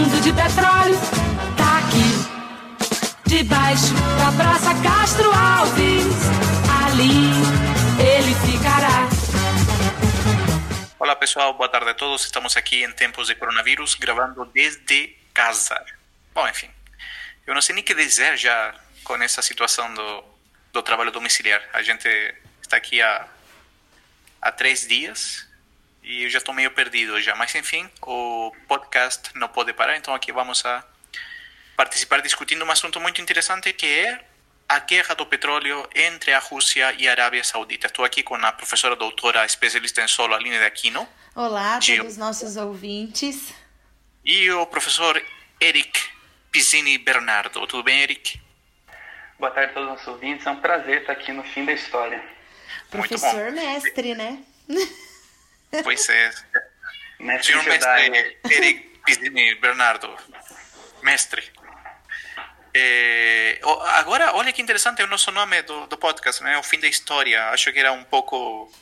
Mundo 0.00 0.20
de 0.22 0.32
petróleo 0.32 0.98
tá 1.56 1.78
aqui. 1.78 2.08
Debaixo 3.26 3.92
da 4.18 4.32
Praça 4.32 4.74
Castro 4.82 5.30
Alves, 5.30 6.06
ali 6.82 7.30
ele 8.00 8.34
ficará. 8.46 9.08
Olá 10.98 11.14
pessoal, 11.16 11.52
boa 11.54 11.68
tarde 11.68 11.90
a 11.90 11.94
todos. 11.94 12.24
Estamos 12.24 12.56
aqui 12.56 12.82
em 12.82 12.92
tempos 12.92 13.26
de 13.28 13.34
coronavírus, 13.34 13.94
gravando 13.94 14.44
desde 14.46 15.16
casa. 15.34 15.84
Bom, 16.34 16.48
enfim, 16.48 16.70
eu 17.46 17.54
não 17.54 17.60
sei 17.60 17.74
nem 17.74 17.82
o 17.82 17.86
que 17.86 17.94
dizer 17.94 18.38
já 18.38 18.74
com 19.04 19.16
essa 19.16 19.42
situação 19.42 19.92
do, 19.92 20.24
do 20.72 20.82
trabalho 20.82 21.10
domiciliar. 21.10 21.62
A 21.74 21.82
gente 21.82 22.08
está 22.62 22.78
aqui 22.78 23.02
há, 23.02 23.28
há 24.40 24.50
três 24.50 24.86
dias 24.88 25.46
e 26.10 26.24
eu 26.24 26.28
já 26.28 26.38
estou 26.38 26.52
meio 26.52 26.72
perdido 26.72 27.20
já. 27.20 27.36
Mas 27.36 27.54
enfim, 27.54 27.88
o 28.02 28.52
podcast 28.66 29.30
não 29.36 29.46
pode 29.46 29.72
parar, 29.72 29.96
então 29.96 30.12
aqui 30.12 30.32
vamos 30.32 30.64
a 30.66 30.84
participar 31.76 32.20
discutindo 32.20 32.64
um 32.64 32.70
assunto 32.70 33.00
muito 33.00 33.20
interessante 33.22 33.72
que 33.72 33.86
é 33.86 34.24
a 34.68 34.80
guerra 34.80 35.14
do 35.14 35.24
petróleo 35.24 35.88
entre 35.94 36.32
a 36.32 36.40
Rússia 36.40 36.92
e 36.98 37.06
a 37.06 37.12
Arábia 37.12 37.44
Saudita. 37.44 37.86
Estou 37.86 38.04
aqui 38.04 38.24
com 38.24 38.34
a 38.34 38.52
professora 38.52 38.96
doutora 38.96 39.46
especialista 39.46 40.02
em 40.02 40.08
solo, 40.08 40.34
Aline 40.34 40.58
de 40.58 40.64
Aquino, 40.64 41.08
Olá 41.34 41.76
a 41.76 41.80
todos 41.80 42.12
os 42.12 42.16
nossos 42.16 42.56
ouvintes. 42.56 43.54
e 44.24 44.50
o 44.50 44.66
professor 44.66 45.22
Eric 45.60 46.00
Pizzini 46.50 46.98
Bernardo. 46.98 47.64
Tudo 47.68 47.84
bem, 47.84 48.02
Eric? 48.02 48.40
Boa 49.38 49.52
tarde 49.52 49.70
a 49.70 49.74
todos 49.74 49.88
os 49.88 49.94
nossos 49.94 50.08
ouvintes. 50.08 50.44
É 50.44 50.50
um 50.50 50.60
prazer 50.60 51.02
estar 51.02 51.12
aqui 51.12 51.32
no 51.32 51.44
fim 51.44 51.64
da 51.64 51.72
história. 51.72 52.18
Muito 52.92 53.08
Professor 53.08 53.52
mestre, 53.52 54.16
né? 54.16 54.42
Pois 55.82 56.08
é. 56.08 56.30
Mestre 57.18 57.52
Senhor 57.52 57.64
mestre 57.64 58.38
Eric 58.50 58.80
Pizzini 59.04 59.54
Bernardo, 59.56 60.16
mestre. 61.02 61.42
É, 62.72 63.60
agora, 63.96 64.34
olha 64.34 64.52
que 64.52 64.62
interessante 64.62 65.02
é 65.02 65.04
o 65.04 65.08
nosso 65.08 65.30
nome 65.30 65.60
do, 65.62 65.86
do 65.86 65.98
podcast, 65.98 66.42
né? 66.42 66.56
O 66.58 66.62
fim 66.62 66.78
da 66.78 66.86
história. 66.86 67.48
Acho 67.50 67.72
que 67.72 67.78
era 67.78 67.92
um 67.92 68.04
pouco 68.04 68.72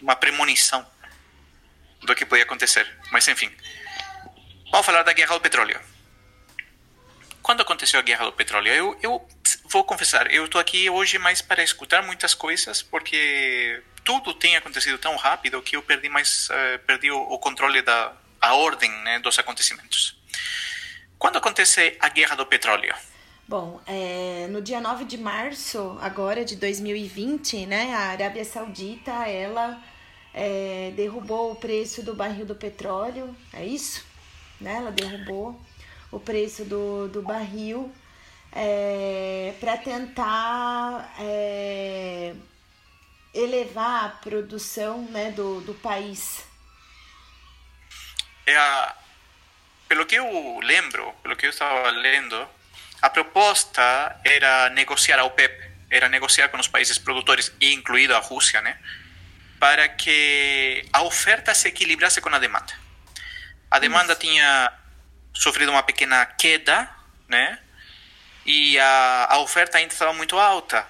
uma 0.00 0.16
premonição 0.16 0.86
do 2.02 2.14
que 2.14 2.24
podia 2.24 2.44
acontecer. 2.44 2.90
Mas, 3.10 3.28
enfim. 3.28 3.54
Vamos 4.70 4.86
falar 4.86 5.02
da 5.02 5.12
guerra 5.12 5.34
do 5.34 5.40
petróleo. 5.40 5.78
Quando 7.44 7.60
aconteceu 7.60 8.00
a 8.00 8.02
guerra 8.02 8.24
do 8.24 8.32
petróleo? 8.32 8.72
Eu, 8.72 8.98
eu 9.02 9.28
vou 9.66 9.84
confessar, 9.84 10.32
eu 10.32 10.46
estou 10.46 10.58
aqui 10.58 10.88
hoje 10.88 11.18
mais 11.18 11.42
para 11.42 11.62
escutar 11.62 12.02
muitas 12.02 12.32
coisas, 12.32 12.80
porque 12.80 13.82
tudo 14.02 14.32
tem 14.32 14.56
acontecido 14.56 14.96
tão 14.96 15.14
rápido 15.16 15.60
que 15.60 15.76
eu 15.76 15.82
perdi 15.82 16.08
mais 16.08 16.48
eh, 16.50 16.78
perdi 16.78 17.10
o, 17.10 17.20
o 17.20 17.38
controle 17.38 17.82
da 17.82 18.14
a 18.40 18.54
ordem 18.54 18.90
né, 19.02 19.18
dos 19.18 19.38
acontecimentos. 19.38 20.18
Quando 21.18 21.36
acontece 21.36 21.94
a 22.00 22.08
guerra 22.08 22.34
do 22.34 22.46
petróleo? 22.46 22.94
Bom, 23.46 23.78
é, 23.86 24.46
no 24.48 24.62
dia 24.62 24.80
9 24.80 25.04
de 25.04 25.18
março, 25.18 25.98
agora 26.00 26.46
de 26.46 26.56
2020, 26.56 27.66
né, 27.66 27.94
a 27.94 28.08
Arábia 28.12 28.44
Saudita, 28.46 29.12
ela 29.28 29.82
é, 30.32 30.94
derrubou 30.96 31.52
o 31.52 31.56
preço 31.56 32.02
do 32.02 32.14
barril 32.14 32.46
do 32.46 32.54
petróleo, 32.54 33.36
é 33.52 33.66
isso? 33.66 34.02
Né? 34.58 34.76
Ela 34.76 34.90
derrubou 34.90 35.60
o 36.10 36.20
preço 36.20 36.64
do, 36.64 37.08
do 37.08 37.22
barril 37.22 37.92
para 39.60 39.76
tentar 39.76 41.12
é, 41.18 42.34
elevar 43.32 44.04
a 44.04 44.08
produção 44.08 45.02
né, 45.06 45.32
do, 45.32 45.60
do 45.62 45.74
país. 45.74 46.44
É 48.46 48.56
a, 48.56 48.94
pelo 49.88 50.06
que 50.06 50.14
eu 50.14 50.60
lembro, 50.62 51.12
pelo 51.22 51.36
que 51.36 51.46
eu 51.46 51.50
estava 51.50 51.90
lendo, 51.90 52.48
a 53.02 53.10
proposta 53.10 54.20
era 54.24 54.70
negociar 54.70 55.18
a 55.18 55.24
OPEP, 55.24 55.72
era 55.90 56.08
negociar 56.08 56.48
com 56.48 56.58
os 56.58 56.68
países 56.68 56.98
produtores, 56.98 57.52
incluído 57.60 58.14
a 58.14 58.18
Rússia, 58.20 58.60
né, 58.60 58.78
para 59.58 59.88
que 59.88 60.86
a 60.92 61.02
oferta 61.02 61.54
se 61.54 61.68
equilibrasse 61.68 62.20
com 62.20 62.28
a 62.28 62.38
demanda. 62.38 62.72
A 63.70 63.78
demanda 63.78 64.14
tinha 64.14 64.72
sofrido 65.34 65.70
uma 65.70 65.82
pequena 65.82 66.24
queda, 66.24 66.88
né, 67.28 67.58
e 68.46 68.78
a, 68.78 69.26
a 69.30 69.38
oferta 69.38 69.78
ainda 69.78 69.92
estava 69.92 70.12
muito 70.12 70.38
alta. 70.38 70.86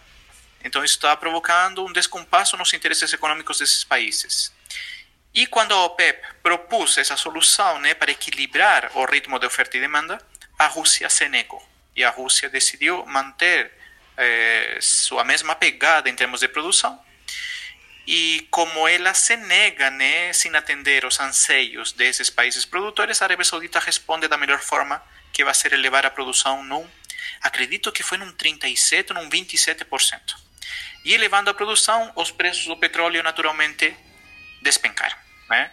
Então 0.62 0.84
isso 0.84 0.94
estava 0.94 1.16
provocando 1.16 1.84
um 1.84 1.92
descompasso 1.92 2.56
nos 2.56 2.72
interesses 2.72 3.12
econômicos 3.12 3.58
desses 3.58 3.84
países. 3.84 4.52
E 5.34 5.46
quando 5.46 5.72
a 5.72 5.84
OPEP 5.84 6.22
propôs 6.42 6.96
essa 6.96 7.16
solução 7.16 7.78
né, 7.80 7.92
para 7.92 8.12
equilibrar 8.12 8.90
o 8.94 9.04
ritmo 9.04 9.38
de 9.38 9.46
oferta 9.46 9.76
e 9.76 9.80
demanda, 9.80 10.18
a 10.56 10.66
Rússia 10.66 11.10
se 11.10 11.28
negou. 11.28 11.62
E 11.96 12.04
a 12.04 12.10
Rússia 12.10 12.48
decidiu 12.48 13.04
manter 13.06 13.72
eh, 14.16 14.78
sua 14.80 15.24
mesma 15.24 15.56
pegada 15.56 16.08
em 16.08 16.14
termos 16.14 16.40
de 16.40 16.48
produção. 16.48 17.00
E 18.06 18.46
como 18.50 18.86
ela 18.86 19.14
se 19.14 19.36
nega, 19.36 19.90
né, 19.90 20.32
sem 20.32 20.54
atender 20.54 21.04
os 21.04 21.18
anseios 21.18 21.92
desses 21.92 22.28
países 22.28 22.64
produtores, 22.64 23.22
a 23.22 23.24
Arábia 23.24 23.44
Saudita 23.44 23.78
responde 23.78 24.28
da 24.28 24.36
melhor 24.36 24.60
forma, 24.60 25.02
que 25.32 25.44
vai 25.44 25.54
ser 25.54 25.72
elevar 25.72 26.04
a 26.04 26.10
produção 26.10 26.62
num, 26.62 26.88
acredito 27.40 27.90
que 27.90 28.02
foi 28.02 28.18
num 28.18 28.32
37, 28.32 29.12
num 29.14 29.28
27%. 29.28 30.36
E 31.04 31.14
elevando 31.14 31.50
a 31.50 31.54
produção, 31.54 32.12
os 32.14 32.30
preços 32.30 32.66
do 32.66 32.76
petróleo 32.76 33.22
naturalmente 33.22 33.94
despencaram, 34.62 35.16
né? 35.48 35.70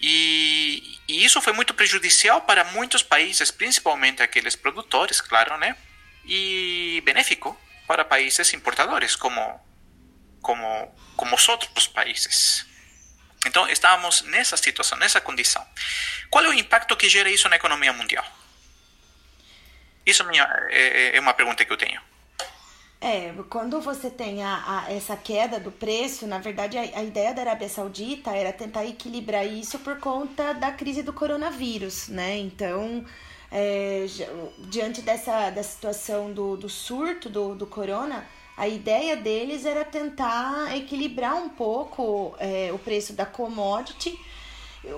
E, 0.00 0.98
e 1.08 1.24
isso 1.24 1.40
foi 1.40 1.52
muito 1.52 1.72
prejudicial 1.74 2.40
para 2.42 2.64
muitos 2.64 3.02
países, 3.02 3.50
principalmente 3.50 4.22
aqueles 4.22 4.56
produtores, 4.56 5.20
claro, 5.20 5.56
né? 5.58 5.76
E 6.26 7.00
benéfico 7.04 7.58
para 7.86 8.04
países 8.04 8.52
importadores, 8.52 9.16
como 9.16 9.40
como 10.42 10.94
como 11.16 11.34
os 11.36 11.48
outros 11.48 11.86
países. 11.88 12.66
Então, 13.46 13.68
estávamos 13.68 14.22
nessa 14.22 14.56
situação, 14.56 14.98
nessa 14.98 15.20
condição. 15.20 15.66
Qual 16.30 16.44
é 16.44 16.48
o 16.48 16.54
impacto 16.54 16.96
que 16.96 17.08
gera 17.08 17.30
isso 17.30 17.48
na 17.48 17.56
economia 17.56 17.92
mundial? 17.92 18.24
Isso 20.06 20.22
é 20.22 20.26
minha- 20.26 20.48
é, 20.70 21.16
é 21.16 21.20
uma 21.20 21.34
pergunta 21.34 21.64
que 21.64 21.72
eu 21.72 21.76
tenho. 21.76 22.00
É, 23.00 23.32
quando 23.50 23.80
você 23.80 24.08
tem 24.10 24.44
a, 24.44 24.84
a- 24.86 24.92
essa 24.92 25.16
queda 25.16 25.58
do 25.58 25.72
preço, 25.72 26.24
na 26.26 26.38
verdade 26.38 26.78
a, 26.78 26.82
a 26.82 27.02
ideia 27.02 27.34
da 27.34 27.42
Arábia 27.42 27.68
Saudita 27.68 28.30
era 28.30 28.52
tentar 28.52 28.84
equilibrar 28.86 29.44
isso 29.44 29.78
por 29.80 29.98
conta 29.98 30.52
da 30.54 30.70
crise 30.70 31.02
do 31.02 31.12
coronavírus, 31.12 32.06
né? 32.08 32.36
Então, 32.38 33.04
é, 33.50 34.06
diante 34.68 35.02
dessa, 35.02 35.50
da 35.50 35.62
situação 35.64 36.32
do, 36.32 36.56
do 36.56 36.68
surto 36.68 37.28
do, 37.28 37.54
do 37.56 37.66
corona, 37.66 38.24
a 38.56 38.68
ideia 38.68 39.16
deles 39.16 39.64
era 39.64 39.84
tentar 39.84 40.76
equilibrar 40.76 41.36
um 41.36 41.48
pouco 41.48 42.34
é, 42.38 42.70
o 42.72 42.78
preço 42.78 43.12
da 43.12 43.24
commodity 43.24 44.18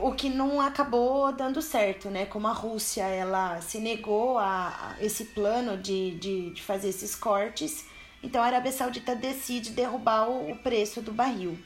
o 0.00 0.14
que 0.14 0.30
não 0.30 0.60
acabou 0.60 1.30
dando 1.32 1.60
certo, 1.60 2.08
né? 2.08 2.24
Como 2.26 2.48
a 2.48 2.52
Rússia 2.52 3.02
ela 3.02 3.60
se 3.60 3.78
negou 3.78 4.38
a, 4.38 4.68
a 4.68 5.04
esse 5.04 5.26
plano 5.26 5.76
de, 5.76 6.12
de, 6.12 6.50
de, 6.50 6.62
fazer 6.62 6.88
esses 6.88 7.14
cortes, 7.14 7.86
então 8.22 8.42
a 8.42 8.46
Arábia 8.46 8.72
Saudita 8.72 9.14
decide 9.14 9.70
derrubar 9.70 10.28
o, 10.28 10.52
o 10.52 10.56
preço 10.56 11.02
do 11.02 11.12
barril. 11.12 11.58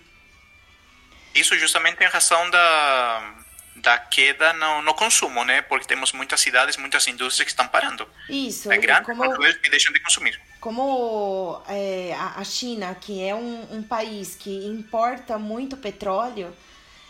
Isso 1.34 1.56
justamente 1.58 2.02
em 2.02 2.08
razão 2.08 2.50
da, 2.50 3.34
da 3.82 3.98
queda 3.98 4.52
no, 4.52 4.82
no, 4.82 4.94
consumo, 4.94 5.44
né? 5.44 5.62
Porque 5.62 5.86
temos 5.86 6.12
muitas 6.12 6.40
cidades, 6.40 6.76
muitas 6.76 7.06
indústrias 7.06 7.44
que 7.44 7.50
estão 7.50 7.68
parando. 7.68 8.08
Isso. 8.28 8.70
É 8.70 8.78
grande 8.78 9.04
como, 9.04 9.22
que 9.62 9.70
deixam 9.70 9.92
de 9.92 10.00
consumir. 10.00 10.40
Como 10.60 11.62
é, 11.68 12.14
a 12.14 12.42
China, 12.44 12.94
que 12.94 13.22
é 13.22 13.34
um, 13.34 13.76
um 13.76 13.82
país 13.82 14.34
que 14.34 14.66
importa 14.66 15.38
muito 15.38 15.76
petróleo, 15.76 16.54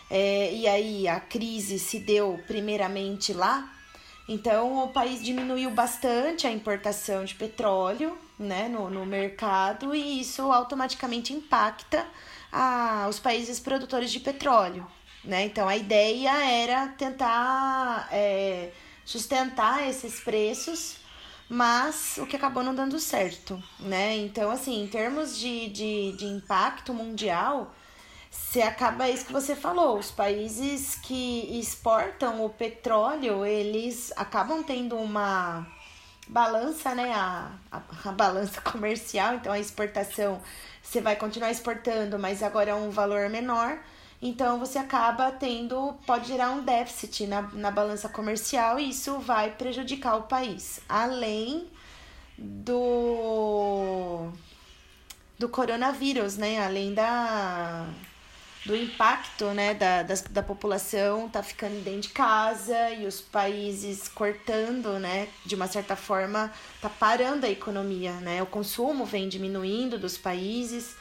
é, 0.09 0.51
e 0.53 0.67
aí 0.67 1.07
a 1.07 1.19
crise 1.19 1.77
se 1.79 1.99
deu 1.99 2.43
primeiramente 2.47 3.33
lá. 3.33 3.71
Então 4.27 4.83
o 4.83 4.89
país 4.89 5.23
diminuiu 5.23 5.71
bastante 5.71 6.45
a 6.45 6.51
importação 6.51 7.25
de 7.25 7.33
petróleo 7.33 8.17
né, 8.37 8.67
no, 8.67 8.89
no 8.89 9.05
mercado 9.05 9.95
e 9.95 10.21
isso 10.21 10.43
automaticamente 10.51 11.33
impacta 11.33 12.05
a, 12.51 13.07
os 13.09 13.19
países 13.19 13.59
produtores 13.59 14.11
de 14.11 14.19
petróleo. 14.19 14.87
Né? 15.23 15.45
Então 15.45 15.67
a 15.67 15.75
ideia 15.75 16.31
era 16.45 16.87
tentar 16.89 18.07
é, 18.11 18.71
sustentar 19.03 19.87
esses 19.87 20.19
preços, 20.19 20.97
mas 21.49 22.17
o 22.17 22.25
que 22.25 22.35
acabou 22.35 22.63
não 22.63 22.73
dando 22.73 22.99
certo. 22.99 23.61
Né? 23.79 24.17
Então, 24.17 24.49
assim, 24.49 24.83
em 24.83 24.87
termos 24.87 25.37
de, 25.37 25.69
de, 25.69 26.11
de 26.13 26.25
impacto 26.25 26.93
mundial, 26.93 27.73
você 28.31 28.61
acaba 28.61 29.09
isso 29.09 29.25
que 29.25 29.33
você 29.33 29.55
falou, 29.55 29.97
os 29.97 30.11
países 30.11 30.95
que 30.95 31.59
exportam 31.59 32.45
o 32.45 32.49
petróleo, 32.49 33.45
eles 33.45 34.13
acabam 34.15 34.63
tendo 34.63 34.95
uma 34.95 35.67
balança, 36.27 36.93
né, 36.93 37.11
a, 37.11 37.51
a, 37.71 37.81
a 38.05 38.11
balança 38.13 38.61
comercial, 38.61 39.35
então 39.35 39.51
a 39.51 39.59
exportação 39.59 40.39
você 40.81 41.01
vai 41.01 41.15
continuar 41.15 41.51
exportando, 41.51 42.17
mas 42.17 42.41
agora 42.41 42.71
é 42.71 42.75
um 42.75 42.89
valor 42.89 43.29
menor. 43.29 43.79
Então 44.21 44.59
você 44.59 44.77
acaba 44.77 45.31
tendo, 45.31 45.93
pode 46.05 46.27
gerar 46.27 46.51
um 46.51 46.61
déficit 46.61 47.25
na, 47.25 47.41
na 47.53 47.71
balança 47.71 48.09
comercial 48.09 48.79
e 48.79 48.89
isso 48.89 49.17
vai 49.19 49.51
prejudicar 49.51 50.17
o 50.17 50.23
país. 50.23 50.81
Além 50.89 51.67
do, 52.37 54.29
do 55.37 55.47
coronavírus, 55.47 56.35
né? 56.35 56.63
Além 56.65 56.93
da, 56.93 57.87
do 58.65 58.75
impacto 58.75 59.45
né, 59.45 59.73
da, 59.73 60.03
da, 60.03 60.13
da 60.29 60.43
população 60.43 61.29
tá 61.29 61.41
ficando 61.41 61.81
dentro 61.81 62.01
de 62.01 62.09
casa 62.09 62.91
e 62.91 63.05
os 63.05 63.21
países 63.21 64.09
cortando, 64.09 64.99
né, 64.99 65.29
de 65.45 65.55
uma 65.55 65.67
certa 65.67 65.95
forma, 65.95 66.51
tá 66.81 66.89
parando 66.89 67.45
a 67.45 67.49
economia, 67.49 68.13
né? 68.15 68.43
O 68.43 68.45
consumo 68.45 69.05
vem 69.05 69.29
diminuindo 69.29 69.97
dos 69.97 70.17
países 70.17 70.95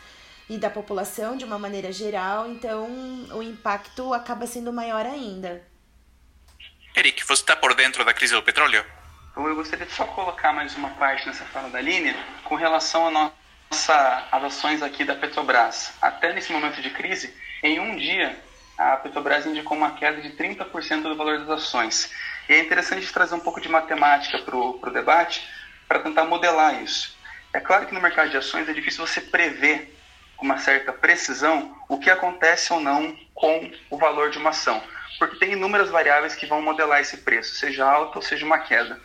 e 0.48 0.56
da 0.56 0.70
população 0.70 1.36
de 1.36 1.44
uma 1.44 1.58
maneira 1.58 1.92
geral, 1.92 2.48
então 2.48 2.88
o 3.32 3.42
impacto 3.42 4.14
acaba 4.14 4.46
sendo 4.46 4.72
maior 4.72 5.04
ainda. 5.04 5.62
Eric, 6.96 7.24
você 7.24 7.42
está 7.42 7.54
por 7.54 7.74
dentro 7.74 8.04
da 8.04 8.14
crise 8.14 8.34
do 8.34 8.42
petróleo? 8.42 8.84
Eu 9.36 9.54
gostaria 9.54 9.86
de 9.86 9.92
só 9.92 10.04
colocar 10.04 10.52
mais 10.52 10.74
uma 10.74 10.90
parte 10.90 11.26
nessa 11.26 11.44
fala 11.44 11.68
da 11.68 11.80
linha 11.80 12.16
com 12.42 12.56
relação 12.56 13.06
a 13.06 13.10
nossas 13.10 14.24
ações 14.32 14.82
aqui 14.82 15.04
da 15.04 15.14
Petrobras. 15.14 15.92
Até 16.02 16.32
nesse 16.32 16.50
momento 16.52 16.82
de 16.82 16.90
crise, 16.90 17.32
em 17.62 17.78
um 17.78 17.94
dia, 17.94 18.36
a 18.76 18.96
Petrobras 18.96 19.46
indicou 19.46 19.76
uma 19.76 19.92
queda 19.92 20.20
de 20.20 20.30
30% 20.30 21.02
do 21.02 21.16
valor 21.16 21.38
das 21.38 21.50
ações. 21.50 22.10
E 22.48 22.54
é 22.54 22.60
interessante 22.60 23.12
trazer 23.12 23.34
um 23.34 23.40
pouco 23.40 23.60
de 23.60 23.68
matemática 23.68 24.38
para 24.38 24.56
o 24.56 24.90
debate 24.90 25.46
para 25.86 26.00
tentar 26.00 26.24
modelar 26.24 26.82
isso. 26.82 27.16
É 27.52 27.60
claro 27.60 27.86
que 27.86 27.94
no 27.94 28.00
mercado 28.00 28.30
de 28.30 28.36
ações 28.36 28.68
é 28.68 28.72
difícil 28.72 29.06
você 29.06 29.20
prever 29.20 29.97
com 30.38 30.44
uma 30.44 30.58
certa 30.58 30.92
precisão 30.92 31.76
o 31.88 31.98
que 31.98 32.08
acontece 32.08 32.72
ou 32.72 32.80
não 32.80 33.14
com 33.34 33.70
o 33.90 33.98
valor 33.98 34.30
de 34.30 34.38
uma 34.38 34.50
ação, 34.50 34.82
porque 35.18 35.36
tem 35.36 35.52
inúmeras 35.52 35.90
variáveis 35.90 36.34
que 36.34 36.46
vão 36.46 36.62
modelar 36.62 37.00
esse 37.00 37.18
preço, 37.18 37.56
seja 37.56 37.84
alta 37.84 38.18
ou 38.18 38.22
seja 38.22 38.46
uma 38.46 38.58
queda. 38.58 38.98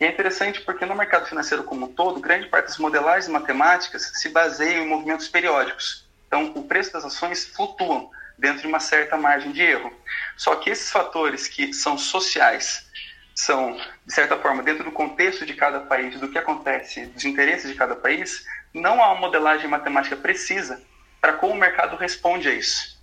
E 0.00 0.04
é 0.04 0.08
interessante 0.08 0.60
porque 0.60 0.84
no 0.84 0.94
mercado 0.94 1.26
financeiro 1.26 1.62
como 1.62 1.86
um 1.86 1.92
todo, 1.92 2.20
grande 2.20 2.48
parte 2.48 2.66
das 2.66 2.78
modelagens 2.78 3.28
matemáticas 3.28 4.10
se 4.14 4.28
baseiam 4.28 4.82
em 4.82 4.88
movimentos 4.88 5.28
periódicos. 5.28 6.04
Então, 6.26 6.52
o 6.56 6.64
preço 6.64 6.92
das 6.92 7.04
ações 7.04 7.46
flutuam 7.46 8.10
dentro 8.36 8.62
de 8.62 8.66
uma 8.66 8.80
certa 8.80 9.16
margem 9.16 9.52
de 9.52 9.62
erro. 9.62 9.92
Só 10.36 10.56
que 10.56 10.70
esses 10.70 10.90
fatores 10.90 11.46
que 11.46 11.72
são 11.72 11.96
sociais, 11.96 12.86
são, 13.34 13.76
de 14.06 14.14
certa 14.14 14.36
forma, 14.36 14.62
dentro 14.62 14.84
do 14.84 14.92
contexto 14.92 15.44
de 15.44 15.54
cada 15.54 15.80
país, 15.80 16.18
do 16.20 16.28
que 16.28 16.38
acontece, 16.38 17.06
dos 17.06 17.24
interesses 17.24 17.70
de 17.70 17.76
cada 17.76 17.96
país, 17.96 18.46
não 18.72 19.02
há 19.02 19.12
uma 19.12 19.20
modelagem 19.20 19.68
matemática 19.68 20.16
precisa 20.16 20.80
para 21.20 21.32
como 21.32 21.54
o 21.54 21.58
mercado 21.58 21.96
responde 21.96 22.48
a 22.48 22.52
isso. 22.52 22.98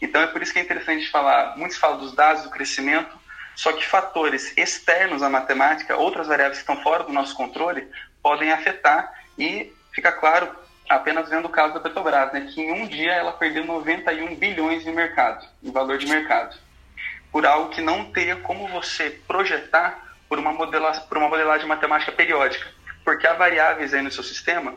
Então, 0.00 0.20
é 0.20 0.26
por 0.26 0.42
isso 0.42 0.52
que 0.52 0.58
é 0.58 0.62
interessante 0.62 1.10
falar, 1.10 1.56
muitos 1.56 1.78
falam 1.78 1.98
dos 1.98 2.14
dados 2.14 2.42
do 2.42 2.50
crescimento, 2.50 3.20
só 3.54 3.72
que 3.72 3.84
fatores 3.86 4.56
externos 4.56 5.22
à 5.22 5.28
matemática, 5.28 5.96
outras 5.96 6.26
variáveis 6.26 6.58
que 6.58 6.62
estão 6.62 6.82
fora 6.82 7.04
do 7.04 7.12
nosso 7.12 7.34
controle, 7.34 7.88
podem 8.22 8.50
afetar 8.50 9.12
e 9.38 9.72
fica 9.92 10.12
claro 10.12 10.54
apenas 10.88 11.28
vendo 11.28 11.46
o 11.46 11.50
caso 11.50 11.74
da 11.74 11.80
Petrobras, 11.80 12.32
né, 12.32 12.48
que 12.52 12.60
em 12.60 12.72
um 12.72 12.86
dia 12.86 13.12
ela 13.12 13.32
perdeu 13.32 13.64
91 13.64 14.34
bilhões 14.36 14.84
de 14.84 14.90
mercado, 14.90 15.46
em 15.62 15.70
valor 15.70 15.98
de 15.98 16.06
mercado, 16.06 16.56
por 17.32 17.46
algo 17.46 17.70
que 17.70 17.80
não 17.80 18.12
teria 18.12 18.36
como 18.36 18.68
você 18.68 19.10
projetar 19.26 20.16
por 20.28 20.38
uma, 20.38 20.52
modela, 20.52 20.92
por 20.92 21.16
uma 21.16 21.28
modelagem 21.28 21.66
matemática 21.66 22.12
periódica, 22.12 22.70
porque 23.02 23.26
há 23.26 23.32
variáveis 23.32 23.92
aí 23.94 24.02
no 24.02 24.10
seu 24.10 24.22
sistema. 24.22 24.76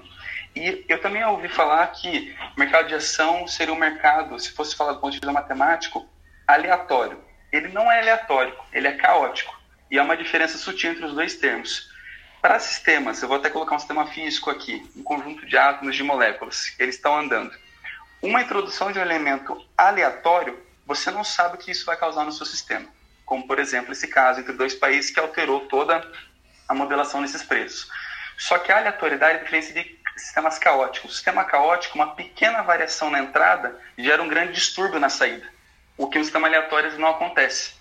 E 0.56 0.86
eu 0.88 1.02
também 1.02 1.24
ouvi 1.26 1.50
falar 1.50 1.86
que 1.88 2.34
o 2.56 2.60
mercado 2.60 2.88
de 2.88 2.96
ação 2.96 3.46
seria 3.46 3.74
um 3.74 3.78
mercado, 3.78 4.40
se 4.40 4.52
fosse 4.52 4.76
falar 4.76 4.94
do 4.94 5.00
ponto 5.00 5.12
de 5.12 5.20
vista 5.20 5.32
matemático, 5.32 6.08
aleatório. 6.48 7.22
Ele 7.52 7.68
não 7.68 7.92
é 7.92 8.00
aleatório, 8.00 8.56
ele 8.72 8.88
é 8.88 8.94
caótico. 8.94 9.54
E 9.92 10.00
há 10.00 10.04
uma 10.04 10.16
diferença 10.16 10.58
sutil 10.58 10.92
entre 10.92 11.06
os 11.06 11.14
dois 11.14 11.36
termos. 11.36 11.90
Para 12.42 12.60
sistemas, 12.60 13.22
eu 13.22 13.28
vou 13.28 13.38
até 13.38 13.50
colocar 13.50 13.76
um 13.76 13.80
sistema 13.80 14.08
físico 14.08 14.50
aqui, 14.50 14.90
um 14.96 15.04
conjunto 15.04 15.46
de 15.46 15.58
átomos 15.58 15.96
de 15.96 16.04
moléculas, 16.04 16.74
eles 16.80 16.96
estão 16.96 17.18
andando. 17.18 17.52
Uma 18.22 18.42
introdução 18.42 18.92
de 18.92 19.00
um 19.00 19.02
elemento 19.02 19.60
aleatório, 19.78 20.65
você 20.86 21.12
não 21.12 21.24
sabe 21.24 21.56
o 21.56 21.58
que 21.58 21.72
isso 21.72 21.86
vai 21.86 21.98
causar 21.98 22.24
no 22.24 22.32
seu 22.32 22.46
sistema. 22.46 22.88
Como, 23.26 23.48
por 23.48 23.60
exemplo, 23.60 23.92
esse 23.92 24.08
caso 24.08 24.40
entre 24.40 24.54
dois 24.54 24.76
países 24.76 25.12
que 25.12 25.20
alterou 25.20 25.62
toda 25.62 26.06
a 26.68 26.74
modelação 26.74 27.22
desses 27.22 27.44
preços. 27.44 27.90
Só 28.38 28.58
que 28.60 28.72
a 28.72 28.78
aleatoriedade 28.78 29.40
diferente 29.40 29.74
de 29.74 30.00
sistemas 30.18 30.60
caóticos. 30.60 31.16
Sistema 31.16 31.44
caótico, 31.44 31.96
uma 31.96 32.16
pequena 32.16 32.62
variação 32.62 33.10
na 33.10 33.20
entrada 33.20 33.80
gera 33.98 34.22
um 34.22 34.28
grande 34.28 34.54
distúrbio 34.54 35.00
na 35.00 35.10
saída, 35.10 35.48
o 35.98 36.08
que 36.08 36.18
no 36.18 36.24
sistema 36.24 36.48
aleatório 36.48 36.98
não 37.00 37.10
acontece. 37.10 37.74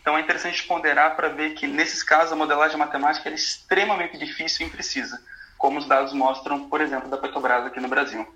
Então 0.00 0.16
é 0.16 0.20
interessante 0.20 0.64
ponderar 0.64 1.14
para 1.14 1.28
ver 1.28 1.54
que, 1.54 1.66
nesses 1.66 2.02
casos, 2.02 2.32
a 2.32 2.36
modelagem 2.36 2.76
matemática 2.76 3.28
é 3.28 3.34
extremamente 3.34 4.18
difícil 4.18 4.66
e 4.66 4.68
imprecisa, 4.68 5.22
como 5.56 5.78
os 5.78 5.86
dados 5.86 6.12
mostram, 6.12 6.68
por 6.68 6.80
exemplo, 6.80 7.08
da 7.08 7.16
Petrobras 7.16 7.66
aqui 7.66 7.78
no 7.78 7.88
Brasil. 7.88 8.26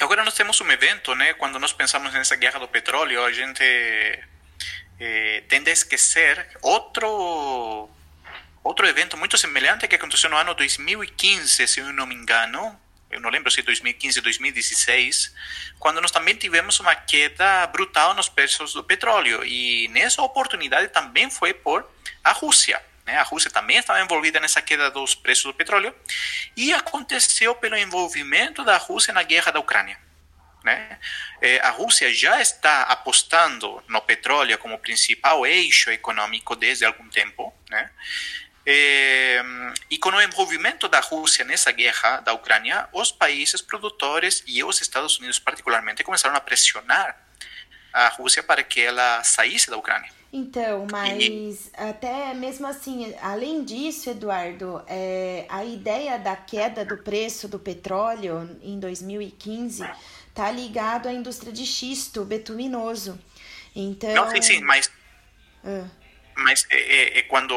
Agora 0.00 0.24
nós 0.24 0.34
temos 0.34 0.60
um 0.60 0.70
evento, 0.70 1.14
né? 1.14 1.34
Quando 1.34 1.58
nós 1.58 1.72
pensamos 1.72 2.12
nessa 2.12 2.36
guerra 2.36 2.58
do 2.58 2.68
petróleo, 2.68 3.24
a 3.24 3.32
gente 3.32 3.62
eh, 5.00 5.42
tende 5.48 5.70
a 5.70 5.72
esquecer 5.72 6.46
outro 6.60 7.88
outro 8.64 8.86
evento 8.86 9.16
muito 9.16 9.36
semelhante 9.36 9.88
que 9.88 9.96
aconteceu 9.96 10.30
no 10.30 10.36
ano 10.36 10.54
2015, 10.54 11.66
se 11.66 11.80
eu 11.80 11.92
não 11.92 12.06
me 12.06 12.14
engano, 12.14 12.78
eu 13.10 13.20
não 13.20 13.28
lembro 13.28 13.50
se 13.50 13.60
2015 13.60 14.20
ou 14.20 14.22
2016, 14.22 15.34
quando 15.78 16.00
nós 16.00 16.10
também 16.10 16.34
tivemos 16.34 16.80
uma 16.80 16.94
queda 16.94 17.66
brutal 17.66 18.14
nos 18.14 18.28
preços 18.28 18.72
do 18.72 18.82
petróleo. 18.82 19.44
E 19.44 19.88
nessa 19.88 20.22
oportunidade 20.22 20.88
também 20.88 21.28
foi 21.28 21.52
por 21.52 21.86
a 22.24 22.32
Rússia. 22.32 22.80
Né? 23.06 23.16
A 23.16 23.22
Rússia 23.22 23.50
também 23.50 23.78
estava 23.78 24.00
envolvida 24.00 24.38
nessa 24.40 24.62
queda 24.62 24.90
dos 24.90 25.14
preços 25.14 25.44
do 25.44 25.54
petróleo. 25.54 25.94
E 26.56 26.72
aconteceu 26.72 27.54
pelo 27.54 27.76
envolvimento 27.76 28.64
da 28.64 28.76
Rússia 28.76 29.12
na 29.12 29.22
guerra 29.22 29.52
da 29.52 29.60
Ucrânia. 29.60 29.98
Né? 30.64 30.98
É, 31.40 31.58
a 31.60 31.70
Rússia 31.70 32.12
já 32.14 32.40
está 32.40 32.82
apostando 32.82 33.82
no 33.88 34.00
petróleo 34.00 34.56
como 34.58 34.78
principal 34.78 35.44
eixo 35.44 35.90
econômico 35.90 36.54
desde 36.54 36.84
algum 36.84 37.08
tempo. 37.08 37.52
Né? 37.68 37.90
Eh, 38.64 39.42
e 39.90 39.98
com 39.98 40.10
o 40.10 40.22
envolvimento 40.22 40.88
da 40.88 41.00
Rússia 41.00 41.44
nessa 41.44 41.72
guerra 41.72 42.20
da 42.20 42.32
Ucrânia, 42.32 42.88
os 42.92 43.10
países 43.10 43.60
produtores 43.60 44.44
e 44.46 44.62
os 44.62 44.80
Estados 44.80 45.18
Unidos 45.18 45.38
particularmente 45.40 46.04
começaram 46.04 46.36
a 46.36 46.40
pressionar 46.40 47.16
a 47.92 48.08
Rússia 48.08 48.42
para 48.42 48.62
que 48.62 48.80
ela 48.80 49.22
saísse 49.24 49.68
da 49.68 49.76
Ucrânia. 49.76 50.10
Então, 50.32 50.86
mas 50.90 51.70
até 51.74 52.32
mesmo 52.32 52.66
assim, 52.66 53.14
além 53.20 53.64
disso, 53.64 54.08
Eduardo, 54.08 54.82
é, 54.86 55.44
a 55.46 55.62
ideia 55.62 56.18
da 56.18 56.34
queda 56.34 56.86
do 56.86 56.96
preço 56.96 57.46
do 57.46 57.58
petróleo 57.58 58.58
em 58.62 58.80
2015 58.80 59.84
está 60.28 60.50
ligado 60.50 61.06
à 61.06 61.12
indústria 61.12 61.52
de 61.52 61.66
xisto 61.66 62.24
betuminoso. 62.24 63.20
Então. 63.76 64.14
Não, 64.14 64.30
sim, 64.30 64.40
sim, 64.40 64.60
mas. 64.62 64.90
Uh. 65.62 65.90
Mas 66.34 66.66
é, 66.70 66.78
é, 66.80 67.18
é 67.18 67.22
quando. 67.22 67.54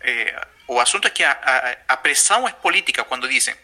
É, 0.00 0.46
o 0.66 0.80
assunto 0.80 1.06
é 1.06 1.10
que 1.10 1.22
a, 1.22 1.30
a, 1.30 1.94
a, 1.94 1.96
pressão 1.96 2.48
é 2.48 2.52
política 2.52 3.04
quando 3.04 3.28
dizem 3.28 3.54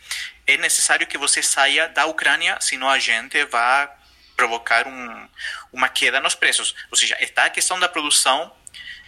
é 0.46 0.56
necessário 0.56 1.06
que 1.06 1.18
você 1.18 1.42
saia 1.42 1.88
da 1.88 2.06
Ucrânia, 2.06 2.58
senão 2.60 2.88
a 2.88 2.98
gente 2.98 3.44
vai 3.46 3.90
provocar 4.40 4.88
um, 4.88 5.28
uma 5.70 5.90
queda 5.90 6.18
nos 6.18 6.34
preços. 6.34 6.74
Ou 6.90 6.96
seja, 6.96 7.14
está 7.20 7.44
a 7.44 7.50
questão 7.50 7.78
da 7.78 7.86
produção, 7.86 8.50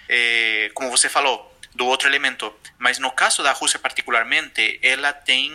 é, 0.07 0.71
como 0.75 0.91
você 0.91 1.09
falou, 1.09 1.51
do 1.75 1.87
outro 1.87 2.07
elemento. 2.07 2.55
Mas 2.79 2.99
no 2.99 3.11
caso 3.11 3.43
da 3.43 3.53
Rússia 3.53 3.79
particularmente, 3.79 4.79
ela 4.83 5.11
tem 5.11 5.51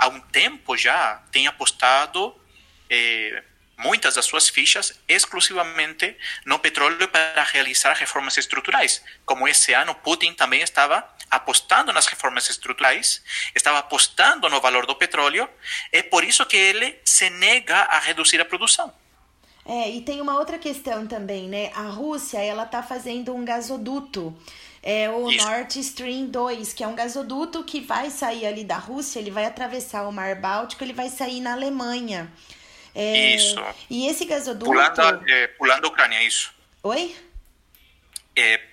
há 0.00 0.08
um 0.08 0.20
tempo 0.20 0.76
já 0.76 1.22
tem 1.30 1.46
apostado 1.46 2.34
é, 2.90 3.44
muitas 3.78 4.16
das 4.16 4.24
suas 4.24 4.48
fichas 4.48 4.98
exclusivamente 5.06 6.16
no 6.44 6.58
petróleo 6.58 7.06
para 7.06 7.44
realizar 7.44 7.94
reformas 7.94 8.36
estruturais. 8.36 9.00
Como 9.24 9.46
esse 9.46 9.72
ano 9.72 9.94
Putin 9.94 10.34
também 10.34 10.60
estava 10.60 11.08
apostando 11.30 11.92
nas 11.92 12.06
reformas 12.06 12.50
estruturais, 12.50 13.22
estava 13.54 13.78
apostando 13.78 14.48
no 14.48 14.60
valor 14.60 14.86
do 14.86 14.94
petróleo, 14.94 15.48
é 15.92 16.02
por 16.02 16.24
isso 16.24 16.44
que 16.46 16.56
ele 16.56 16.98
se 17.04 17.30
nega 17.30 17.76
a 17.76 17.98
reduzir 17.98 18.40
a 18.40 18.44
produção. 18.44 18.92
É, 19.66 19.90
e 19.90 20.00
tem 20.02 20.20
uma 20.20 20.38
outra 20.38 20.58
questão 20.58 21.06
também, 21.06 21.48
né? 21.48 21.70
A 21.74 21.88
Rússia, 21.88 22.38
ela 22.38 22.66
tá 22.66 22.82
fazendo 22.82 23.34
um 23.34 23.44
gasoduto 23.44 24.36
é 24.86 25.08
o 25.08 25.30
Isso. 25.30 25.46
Nord 25.46 25.80
Stream 25.80 26.26
2, 26.26 26.74
que 26.74 26.84
é 26.84 26.86
um 26.86 26.94
gasoduto 26.94 27.64
que 27.64 27.80
vai 27.80 28.10
sair 28.10 28.44
ali 28.44 28.62
da 28.62 28.76
Rússia, 28.76 29.18
ele 29.18 29.30
vai 29.30 29.46
atravessar 29.46 30.06
o 30.06 30.12
Mar 30.12 30.34
Báltico, 30.34 30.84
ele 30.84 30.92
vai 30.92 31.08
sair 31.08 31.40
na 31.40 31.54
Alemanha. 31.54 32.30
É, 32.94 33.34
isso. 33.34 33.56
E 33.88 34.06
esse 34.06 34.26
gasoduto. 34.26 34.66
Pulando, 34.66 35.00
é, 35.26 35.46
pulando 35.46 35.86
a 35.86 35.88
Ucrânia, 35.88 36.22
isso. 36.22 36.52
Oi? 36.82 37.16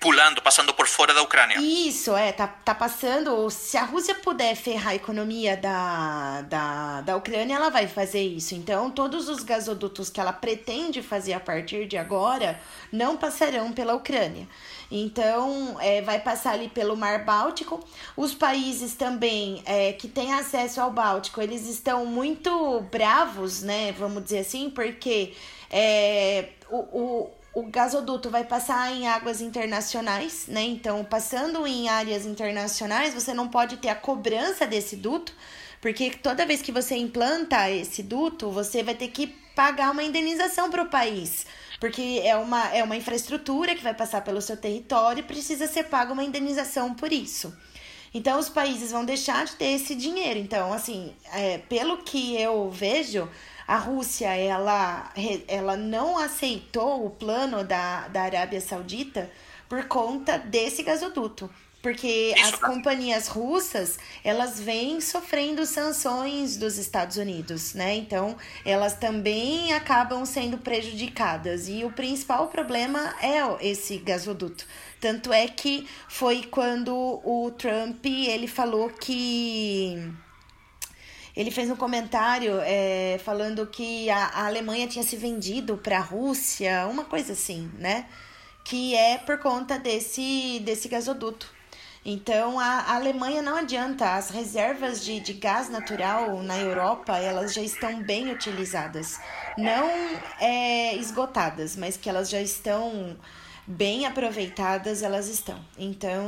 Pulando, 0.02 0.42
passando 0.42 0.74
por 0.74 0.88
fora 0.88 1.14
da 1.14 1.22
Ucrânia. 1.22 1.58
Isso, 1.60 2.16
é, 2.16 2.32
tá, 2.32 2.48
tá 2.48 2.74
passando. 2.74 3.48
Se 3.50 3.76
a 3.76 3.84
Rússia 3.84 4.16
puder 4.16 4.56
ferrar 4.56 4.88
a 4.88 4.94
economia 4.96 5.56
da, 5.56 6.42
da, 6.42 7.00
da 7.02 7.16
Ucrânia, 7.16 7.54
ela 7.54 7.70
vai 7.70 7.86
fazer 7.86 8.20
isso. 8.20 8.52
Então, 8.56 8.90
todos 8.90 9.28
os 9.28 9.44
gasodutos 9.44 10.10
que 10.10 10.20
ela 10.20 10.32
pretende 10.32 11.00
fazer 11.02 11.34
a 11.34 11.40
partir 11.40 11.86
de 11.86 11.96
agora 11.96 12.60
não 12.90 13.16
passarão 13.16 13.70
pela 13.72 13.94
Ucrânia. 13.94 14.48
Então, 14.90 15.76
é, 15.78 16.02
vai 16.02 16.18
passar 16.18 16.54
ali 16.54 16.68
pelo 16.68 16.96
Mar 16.96 17.24
Báltico. 17.24 17.78
Os 18.16 18.34
países 18.34 18.94
também 18.94 19.62
é, 19.64 19.92
que 19.92 20.08
têm 20.08 20.34
acesso 20.34 20.80
ao 20.80 20.90
Báltico, 20.90 21.40
eles 21.40 21.68
estão 21.68 22.04
muito 22.04 22.80
bravos, 22.90 23.62
né? 23.62 23.92
Vamos 23.92 24.24
dizer 24.24 24.40
assim, 24.40 24.68
porque 24.68 25.32
é, 25.70 26.48
o, 26.68 26.76
o, 26.76 27.30
o 27.54 27.64
gasoduto 27.64 28.30
vai 28.30 28.44
passar 28.44 28.92
em 28.92 29.06
águas 29.06 29.40
internacionais, 29.40 30.46
né? 30.48 30.62
Então, 30.62 31.04
passando 31.04 31.66
em 31.66 31.88
áreas 31.88 32.24
internacionais, 32.24 33.14
você 33.14 33.34
não 33.34 33.48
pode 33.48 33.76
ter 33.76 33.88
a 33.88 33.94
cobrança 33.94 34.66
desse 34.66 34.96
duto, 34.96 35.34
porque 35.80 36.10
toda 36.10 36.46
vez 36.46 36.62
que 36.62 36.72
você 36.72 36.96
implanta 36.96 37.70
esse 37.70 38.02
duto, 38.02 38.50
você 38.50 38.82
vai 38.82 38.94
ter 38.94 39.08
que 39.08 39.26
pagar 39.54 39.90
uma 39.90 40.02
indenização 40.02 40.70
para 40.70 40.82
o 40.82 40.88
país 40.88 41.46
porque 41.82 42.20
é 42.22 42.36
uma, 42.36 42.68
é 42.68 42.84
uma 42.84 42.94
infraestrutura 42.94 43.74
que 43.74 43.82
vai 43.82 43.92
passar 43.92 44.22
pelo 44.22 44.40
seu 44.40 44.56
território 44.56 45.18
e 45.18 45.24
precisa 45.24 45.66
ser 45.66 45.82
paga 45.86 46.12
uma 46.12 46.22
indenização 46.22 46.94
por 46.94 47.12
isso. 47.12 47.52
Então, 48.14 48.38
os 48.38 48.48
países 48.48 48.92
vão 48.92 49.04
deixar 49.04 49.44
de 49.46 49.56
ter 49.56 49.72
esse 49.72 49.96
dinheiro. 49.96 50.38
Então, 50.38 50.72
assim, 50.72 51.12
é, 51.32 51.58
pelo 51.58 51.98
que 52.04 52.40
eu 52.40 52.70
vejo, 52.70 53.28
a 53.72 53.78
Rússia 53.78 54.28
ela, 54.36 55.10
ela 55.48 55.78
não 55.78 56.18
aceitou 56.18 57.06
o 57.06 57.10
plano 57.10 57.64
da, 57.64 58.06
da 58.08 58.20
Arábia 58.20 58.60
Saudita 58.60 59.30
por 59.66 59.88
conta 59.88 60.36
desse 60.36 60.82
gasoduto 60.82 61.48
porque 61.80 62.34
as 62.38 62.54
companhias 62.60 63.26
russas 63.26 63.98
elas 64.22 64.60
vêm 64.60 65.00
sofrendo 65.00 65.64
sanções 65.66 66.56
dos 66.56 66.78
Estados 66.78 67.16
Unidos, 67.16 67.74
né? 67.74 67.96
Então 67.96 68.36
elas 68.64 68.94
também 68.94 69.72
acabam 69.72 70.24
sendo 70.24 70.58
prejudicadas 70.58 71.66
e 71.66 71.82
o 71.82 71.90
principal 71.90 72.48
problema 72.48 73.16
é 73.20 73.40
esse 73.66 73.96
gasoduto. 73.98 74.64
Tanto 75.00 75.32
é 75.32 75.48
que 75.48 75.88
foi 76.08 76.44
quando 76.44 76.94
o 76.94 77.50
Trump 77.58 78.04
ele 78.04 78.46
falou 78.46 78.88
que 78.90 80.12
ele 81.36 81.50
fez 81.50 81.70
um 81.70 81.76
comentário 81.76 82.58
é, 82.62 83.18
falando 83.24 83.66
que 83.66 84.10
a, 84.10 84.26
a 84.26 84.46
Alemanha 84.46 84.86
tinha 84.86 85.02
se 85.02 85.16
vendido 85.16 85.76
para 85.76 85.98
a 85.98 86.00
Rússia, 86.00 86.86
uma 86.90 87.04
coisa 87.04 87.32
assim, 87.32 87.70
né? 87.78 88.06
Que 88.64 88.94
é 88.94 89.18
por 89.18 89.38
conta 89.38 89.78
desse, 89.78 90.60
desse 90.64 90.88
gasoduto. 90.88 91.50
Então, 92.04 92.58
a, 92.58 92.64
a 92.64 92.96
Alemanha 92.96 93.40
não 93.40 93.56
adianta, 93.56 94.16
as 94.16 94.28
reservas 94.28 95.04
de, 95.04 95.20
de 95.20 95.34
gás 95.34 95.68
natural 95.68 96.42
na 96.42 96.58
Europa, 96.58 97.16
elas 97.16 97.54
já 97.54 97.62
estão 97.62 98.02
bem 98.02 98.30
utilizadas. 98.30 99.20
Não 99.56 99.88
é, 100.40 100.96
esgotadas, 100.96 101.76
mas 101.76 101.96
que 101.96 102.08
elas 102.08 102.28
já 102.28 102.40
estão 102.40 103.16
bem 103.66 104.06
aproveitadas, 104.06 105.02
elas 105.02 105.28
estão. 105.28 105.64
Então, 105.78 106.26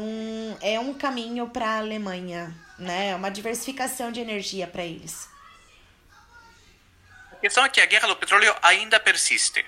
é 0.60 0.78
um 0.78 0.94
caminho 0.94 1.48
para 1.48 1.66
a 1.66 1.78
Alemanha, 1.78 2.54
né? 2.78 3.14
Uma 3.14 3.30
diversificação 3.30 4.12
de 4.12 4.20
energia 4.20 4.66
para 4.66 4.84
eles. 4.84 5.28
A 7.32 7.36
questão 7.36 7.64
é 7.64 7.68
que 7.68 7.80
a 7.80 7.86
guerra 7.86 8.08
do 8.08 8.16
petróleo 8.16 8.54
ainda 8.62 8.98
persiste. 8.98 9.64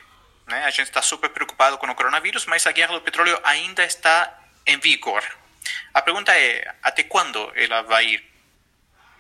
Né? 0.47 0.65
A 0.65 0.71
gente 0.71 0.85
está 0.87 1.03
super 1.03 1.29
preocupado 1.31 1.77
com 1.77 1.87
o 1.87 1.95
coronavírus, 1.95 2.47
mas 2.47 2.67
a 2.67 2.73
guerra 2.73 2.95
do 2.95 3.01
petróleo 3.01 3.39
ainda 3.43 3.85
está 3.85 4.39
em 4.65 4.79
vigor. 4.79 5.23
A 5.93 6.01
pergunta 6.01 6.33
é, 6.33 6.75
até 6.83 7.03
quando 7.03 7.51
ela 7.55 7.83
vai 7.83 8.07
ir? 8.07 8.25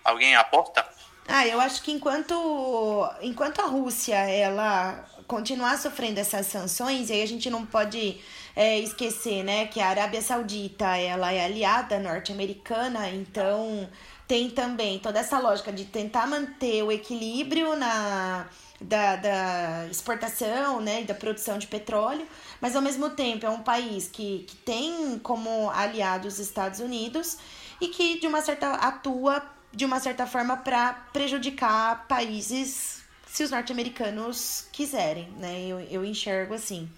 Alguém 0.04 0.36
aposta? 0.36 0.86
Ah, 1.28 1.44
eu 1.46 1.60
acho 1.60 1.82
que 1.82 1.90
enquanto, 1.90 3.10
enquanto 3.20 3.60
a 3.60 3.66
Rússia 3.66 4.14
ela 4.14 5.04
continuar 5.26 5.78
sofrendo 5.78 6.20
essas 6.20 6.46
sanções, 6.46 7.10
e 7.10 7.14
aí 7.14 7.22
a 7.22 7.26
gente 7.26 7.50
não 7.50 7.66
pode 7.66 8.20
é, 8.54 8.78
esquecer, 8.78 9.42
né, 9.42 9.66
que 9.66 9.80
a 9.80 9.88
Arábia 9.88 10.22
Saudita 10.22 10.96
ela 10.96 11.32
é 11.32 11.44
aliada 11.44 11.98
norte-americana, 11.98 13.10
então 13.10 13.88
tem 14.26 14.50
também 14.50 14.98
toda 14.98 15.20
essa 15.20 15.38
lógica 15.38 15.72
de 15.72 15.84
tentar 15.84 16.26
manter 16.26 16.82
o 16.82 16.90
equilíbrio 16.90 17.76
na 17.76 18.46
da, 18.80 19.16
da 19.16 19.86
exportação 19.90 20.80
né, 20.80 21.02
e 21.02 21.04
da 21.04 21.14
produção 21.14 21.58
de 21.58 21.66
petróleo, 21.66 22.26
mas 22.60 22.76
ao 22.76 22.82
mesmo 22.82 23.10
tempo 23.10 23.46
é 23.46 23.50
um 23.50 23.62
país 23.62 24.06
que, 24.06 24.44
que 24.46 24.56
tem 24.56 25.18
como 25.18 25.70
aliado 25.70 26.28
os 26.28 26.38
Estados 26.38 26.80
Unidos 26.80 27.38
e 27.80 27.88
que 27.88 28.20
de 28.20 28.26
uma 28.26 28.42
certa 28.42 28.74
atua 28.74 29.42
de 29.72 29.84
uma 29.84 30.00
certa 30.00 30.26
forma 30.26 30.56
para 30.56 30.92
prejudicar 31.12 32.06
países 32.06 33.05
se 33.36 33.44
os 33.44 33.50
norte-americanos 33.50 34.66
quiserem, 34.72 35.28
né? 35.32 35.60
Eu, 35.66 35.78
eu 35.80 36.02
enxergo 36.02 36.54
assim. 36.54 36.90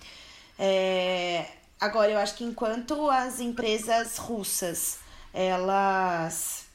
É, 0.57 1.51
agora, 1.81 2.13
eu 2.13 2.19
acho 2.19 2.37
que 2.37 2.45
enquanto 2.45 3.11
as 3.11 3.41
empresas 3.41 4.19
russas 4.19 5.01
elas 5.35 6.67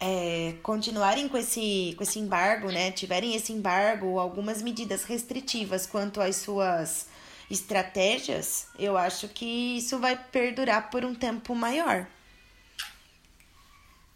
é, 0.00 0.54
continuarem 0.62 1.28
com 1.28 1.36
esse, 1.36 1.92
com 1.98 2.02
esse 2.02 2.18
embargo, 2.18 2.70
né, 2.72 2.90
tiverem 2.90 3.34
esse 3.34 3.52
embargo 3.52 4.18
algumas 4.18 4.62
medidas 4.62 5.04
restritivas 5.04 5.84
quanto 5.84 6.18
às 6.18 6.36
suas 6.36 7.06
estratégias, 7.50 8.66
eu 8.78 8.96
acho 8.96 9.28
que 9.28 9.76
isso 9.76 9.98
vai 9.98 10.16
perdurar 10.16 10.88
por 10.88 11.04
um 11.04 11.14
tempo 11.14 11.54
maior. 11.54 12.06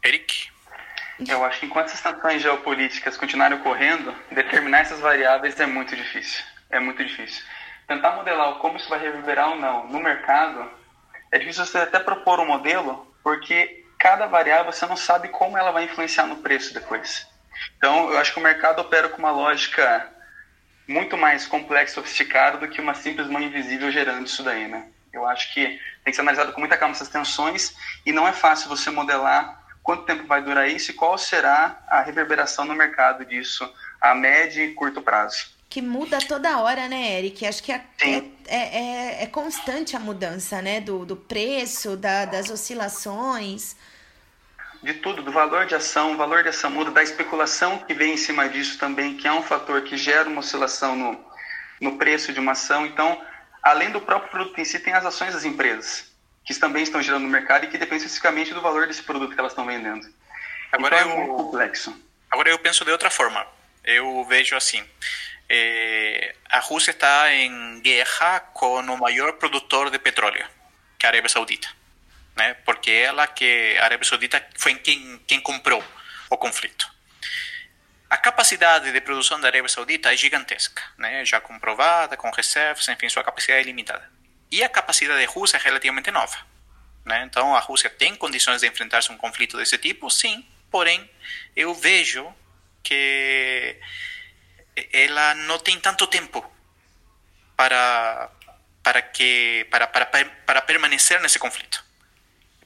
Eric? 0.02 0.50
Eu 1.28 1.44
acho 1.44 1.60
que 1.60 1.66
enquanto 1.66 1.86
essas 1.86 2.00
tensões 2.00 2.42
geopolíticas 2.42 3.16
continuarem 3.16 3.58
ocorrendo, 3.58 4.14
determinar 4.30 4.80
essas 4.80 5.00
variáveis 5.00 5.58
é 5.60 5.66
muito 5.66 5.94
difícil. 5.94 6.44
É 6.70 6.80
muito 6.80 7.04
difícil. 7.04 7.44
Tentar 7.86 8.16
modelar 8.16 8.54
como 8.54 8.76
isso 8.76 8.88
vai 8.88 8.98
reverberar 8.98 9.50
ou 9.50 9.56
não 9.56 9.86
no 9.88 10.00
mercado, 10.00 10.70
é 11.30 11.38
difícil 11.38 11.64
você 11.64 11.78
até 11.78 11.98
propor 11.98 12.40
um 12.40 12.46
modelo, 12.46 13.14
porque 13.22 13.84
cada 13.98 14.26
variável 14.26 14.72
você 14.72 14.86
não 14.86 14.96
sabe 14.96 15.28
como 15.28 15.56
ela 15.56 15.70
vai 15.70 15.84
influenciar 15.84 16.26
no 16.26 16.36
preço 16.36 16.74
depois. 16.74 17.26
Então, 17.76 18.10
eu 18.10 18.18
acho 18.18 18.32
que 18.32 18.40
o 18.40 18.42
mercado 18.42 18.80
opera 18.80 19.08
com 19.08 19.18
uma 19.18 19.30
lógica 19.30 20.08
muito 20.88 21.16
mais 21.16 21.46
complexa 21.46 21.92
e 21.92 21.94
sofisticada 21.94 22.58
do 22.58 22.68
que 22.68 22.80
uma 22.80 22.94
simples 22.94 23.28
mão 23.28 23.40
invisível 23.40 23.90
gerando 23.90 24.26
isso 24.26 24.42
daí, 24.42 24.66
né? 24.66 24.88
Eu 25.12 25.26
acho 25.26 25.52
que 25.52 25.64
tem 25.66 25.80
que 26.10 26.14
ser 26.14 26.22
analisado 26.22 26.52
com 26.52 26.60
muita 26.60 26.76
calma 26.76 26.94
essas 26.94 27.08
tensões 27.08 27.76
e 28.04 28.12
não 28.12 28.26
é 28.26 28.32
fácil 28.32 28.68
você 28.68 28.90
modelar 28.90 29.61
quanto 29.82 30.04
tempo 30.04 30.26
vai 30.26 30.42
durar 30.42 30.68
isso 30.68 30.90
e 30.90 30.94
qual 30.94 31.18
será 31.18 31.82
a 31.88 32.00
reverberação 32.02 32.64
no 32.64 32.74
mercado 32.74 33.24
disso 33.24 33.68
a 34.00 34.14
médio 34.14 34.64
e 34.64 34.74
curto 34.74 35.02
prazo. 35.02 35.46
Que 35.68 35.80
muda 35.80 36.18
toda 36.18 36.58
hora, 36.58 36.86
né, 36.86 37.18
Eric? 37.18 37.46
Acho 37.46 37.62
que 37.62 37.72
é, 37.72 37.82
é, 38.00 38.22
é, 38.46 39.22
é, 39.22 39.26
constante 39.26 39.96
a 39.96 40.00
mudança, 40.00 40.60
né? 40.60 40.80
Do, 40.80 41.06
do 41.06 41.16
preço, 41.16 41.96
da, 41.96 42.26
das 42.26 42.50
oscilações 42.50 43.74
de 44.82 44.94
tudo, 44.94 45.22
do 45.22 45.30
valor 45.30 45.64
de 45.64 45.74
ação, 45.74 46.12
o 46.12 46.16
valor 46.16 46.42
dessa 46.42 46.68
muda, 46.68 46.90
da 46.90 47.02
especulação 47.02 47.78
que 47.78 47.94
vem 47.94 48.14
em 48.14 48.16
cima 48.16 48.48
disso 48.48 48.78
também, 48.78 49.16
que 49.16 49.28
é 49.28 49.32
um 49.32 49.42
fator 49.42 49.80
que 49.82 49.96
gera 49.96 50.28
uma 50.28 50.40
oscilação 50.40 50.96
no, 50.96 51.24
no 51.80 51.96
preço 51.96 52.32
de 52.32 52.40
uma 52.40 52.52
ação. 52.52 52.84
Então, 52.84 53.22
além 53.62 53.90
do 53.90 54.00
próprio 54.00 54.30
produto 54.30 54.60
em 54.60 54.64
si, 54.64 54.80
tem 54.80 54.92
as 54.92 55.06
ações 55.06 55.34
das 55.34 55.44
empresas, 55.44 56.11
que 56.44 56.54
também 56.54 56.82
estão 56.82 57.02
girando 57.02 57.22
no 57.22 57.28
mercado 57.28 57.64
e 57.64 57.68
que 57.68 57.78
dependem 57.78 57.98
especificamente 57.98 58.52
do 58.52 58.60
valor 58.60 58.86
desse 58.86 59.02
produto 59.02 59.32
que 59.32 59.38
elas 59.38 59.52
estão 59.52 59.66
vendendo. 59.66 60.06
Agora 60.72 61.00
então, 61.00 61.12
é 61.12 61.16
eu, 61.16 61.22
é 61.22 61.26
complexo. 61.26 62.02
Agora 62.30 62.50
eu 62.50 62.58
penso 62.58 62.84
de 62.84 62.90
outra 62.90 63.10
forma. 63.10 63.46
Eu 63.84 64.24
vejo 64.24 64.56
assim, 64.56 64.82
eh, 65.48 66.34
a 66.48 66.60
Rússia 66.60 66.92
está 66.92 67.32
em 67.32 67.80
guerra 67.80 68.40
com 68.40 68.80
o 68.80 68.98
maior 68.98 69.34
produtor 69.34 69.90
de 69.90 69.98
petróleo, 69.98 70.44
que 70.98 71.04
é 71.04 71.08
a 71.08 71.12
Arábia 71.12 71.28
Saudita, 71.28 71.68
né? 72.36 72.54
Porque 72.64 72.90
ela 72.90 73.26
que 73.26 73.76
a 73.78 73.84
Arábia 73.84 74.06
Saudita 74.06 74.44
foi 74.56 74.74
quem 74.76 75.20
quem 75.26 75.40
comprou 75.40 75.82
o 76.30 76.36
conflito. 76.36 76.90
A 78.12 78.18
capacidade 78.18 78.92
de 78.92 79.00
produção 79.00 79.40
da 79.40 79.48
Arábia 79.48 79.70
Saudita 79.70 80.12
é 80.12 80.16
gigantesca, 80.18 80.82
né? 80.98 81.24
já 81.24 81.40
comprovada, 81.40 82.14
com 82.14 82.30
reservas, 82.30 82.86
enfim, 82.88 83.08
sua 83.08 83.24
capacidade 83.24 83.60
é 83.60 83.64
limitada. 83.64 84.06
E 84.52 84.62
a 84.62 84.68
capacidade 84.68 85.24
da 85.24 85.32
Rússia 85.32 85.56
é 85.56 85.60
relativamente 85.60 86.10
nova. 86.10 86.36
Né? 87.04 87.24
Então, 87.24 87.56
a 87.56 87.60
Rússia 87.60 87.90
tem 87.90 88.14
condições 88.14 88.60
de 88.60 88.68
enfrentar-se 88.68 89.10
a 89.10 89.14
um 89.14 89.16
conflito 89.16 89.56
desse 89.56 89.78
tipo? 89.78 90.10
Sim, 90.10 90.46
porém, 90.70 91.10
eu 91.56 91.74
vejo 91.74 92.32
que 92.82 93.76
ela 94.92 95.34
não 95.34 95.58
tem 95.58 95.80
tanto 95.80 96.06
tempo 96.06 96.44
para, 97.56 98.30
para, 98.82 99.00
que, 99.00 99.66
para, 99.70 99.86
para, 99.86 100.06
para 100.06 100.62
permanecer 100.62 101.20
nesse 101.20 101.38
conflito 101.38 101.91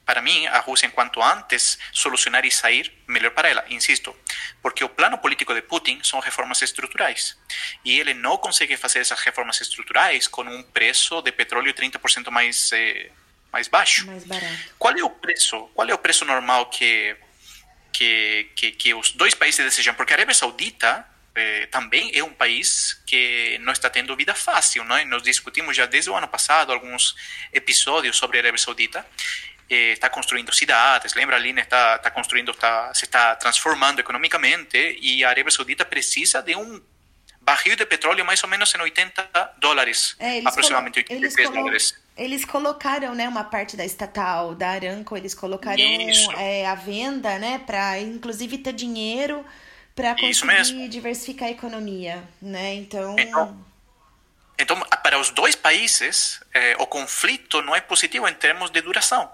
para 0.07 0.23
mim, 0.23 0.47
a 0.47 0.61
Rússia, 0.61 0.87
enquanto 0.87 1.21
antes 1.21 1.77
solucionar 1.93 2.47
e 2.47 2.51
sair, 2.51 2.93
melhor 3.09 3.33
para 3.33 3.49
ela. 3.49 3.65
Insisto, 3.69 4.17
porque 4.63 4.85
o 4.85 4.89
plano 4.89 5.19
político 5.19 5.53
de 5.53 5.61
Putin 5.61 5.99
são 6.05 6.21
reformas 6.21 6.63
estruturais. 6.63 7.37
E 7.85 7.99
ele 7.99 8.15
não 8.15 8.39
consegue 8.39 8.77
fazer 8.77 9.01
essas 9.01 9.19
reformas 9.19 9.61
estruturais 9.61 10.29
com 10.29 10.43
um 10.43 10.63
preço 10.63 11.21
de 11.23 11.33
petróleo 11.33 11.75
30% 11.75 12.31
mais, 12.31 12.71
eh, 12.73 13.11
mais 13.53 13.67
baixo. 13.67 14.07
Mais 14.07 14.23
barato. 14.23 14.47
Qual 14.79 14.97
é 14.97 15.03
o 15.03 15.11
preço? 15.11 15.69
Qual 15.75 15.89
é 15.89 15.93
o 15.93 15.99
preço 15.99 16.25
normal 16.25 16.67
que, 16.67 17.17
que, 17.93 18.49
que, 18.55 18.71
que 18.71 18.95
os 18.95 19.11
dois 19.11 19.35
países 19.35 19.65
desejam? 19.65 19.95
Porque 19.95 20.13
a 20.13 20.17
Arábia 20.17 20.35
Saudita 20.35 21.05
eh, 21.35 21.67
também 21.67 22.13
é 22.15 22.23
um 22.23 22.33
país 22.33 23.03
que 23.05 23.59
não 23.59 23.73
está 23.73 23.91
tendo 23.91 24.15
vida 24.15 24.37
fácil. 24.37 24.85
Não? 24.85 25.05
Nós 25.07 25.25
discutimos 25.25 25.77
já 25.77 25.85
desde 25.85 26.11
o 26.11 26.15
ano 26.15 26.29
passado 26.29 26.73
alguns 26.73 27.17
episódios 27.53 28.17
sobre 28.17 28.39
a 28.39 28.43
Arábia 28.43 28.59
Saudita 28.59 29.05
eh, 29.69 29.93
está 29.93 30.09
construindo 30.09 30.53
cidades, 30.55 31.15
lembra 31.15 31.37
ali, 31.37 31.51
está, 31.59 31.97
está 31.97 32.11
construindo, 32.11 32.51
está, 32.51 32.93
se 32.95 33.05
está 33.05 33.35
transformando 33.37 34.01
economicamente 34.01 34.99
e 35.01 35.25
a 35.25 35.29
Arábia 35.29 35.51
Saudita 35.51 35.85
precisa 35.85 36.43
de 36.43 36.55
um 36.57 36.81
barril 37.41 37.77
de 37.77 37.87
petróleo 37.87 38.25
mais 38.25 38.43
ou 38.43 38.49
menos 38.49 38.75
em 38.75 38.81
80 38.81 39.55
dólares, 39.59 40.17
é, 40.19 40.41
aproximadamente 40.45 40.99
83 40.99 41.51
dólares. 41.51 41.95
Eles 42.17 42.45
colocaram, 42.45 43.15
né, 43.15 43.29
uma 43.29 43.45
parte 43.45 43.77
da 43.77 43.85
estatal 43.85 44.55
da 44.55 44.71
Aramco, 44.71 45.17
eles 45.17 45.35
colocaram 45.35 45.83
é, 46.39 46.67
a 46.67 46.75
venda, 46.75 47.39
né, 47.39 47.59
para 47.59 48.01
inclusive 48.01 48.59
ter 48.59 48.73
dinheiro 48.73 49.45
para 49.95 50.15
conseguir 50.15 50.89
diversificar 50.89 51.49
a 51.49 51.51
economia, 51.53 52.23
né? 52.43 52.75
Então, 52.75 53.17
então 53.19 53.65
então, 54.59 54.79
para 55.03 55.19
os 55.19 55.31
dois 55.31 55.55
países, 55.55 56.41
eh, 56.55 56.77
o 56.79 56.87
conflito 56.87 57.61
não 57.61 57.77
é 57.77 57.81
positivo 57.81 58.27
em 58.27 58.35
termos 58.35 58.71
de 58.71 58.81
duração. 58.81 59.31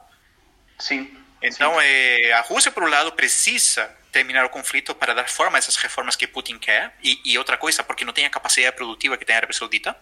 Sim. 0.82 1.16
Então, 1.40 1.74
sim. 1.74 1.80
Eh, 1.80 2.32
a 2.32 2.40
Rússia, 2.40 2.72
por 2.72 2.82
um 2.82 2.88
lado, 2.88 3.12
precisa 3.12 3.88
terminar 4.10 4.44
o 4.44 4.50
conflito 4.50 4.94
para 4.94 5.14
dar 5.14 5.28
forma 5.28 5.56
a 5.56 5.58
essas 5.58 5.76
reformas 5.76 6.16
que 6.16 6.26
Putin 6.26 6.58
quer, 6.58 6.94
e, 7.02 7.18
e, 7.24 7.38
outra 7.38 7.56
coisa, 7.56 7.82
porque 7.82 8.04
não 8.04 8.12
tem 8.12 8.26
a 8.26 8.30
capacidade 8.30 8.76
produtiva 8.76 9.16
que 9.16 9.24
tem 9.24 9.34
a 9.34 9.38
Arábia 9.38 9.56
Saudita. 9.56 9.96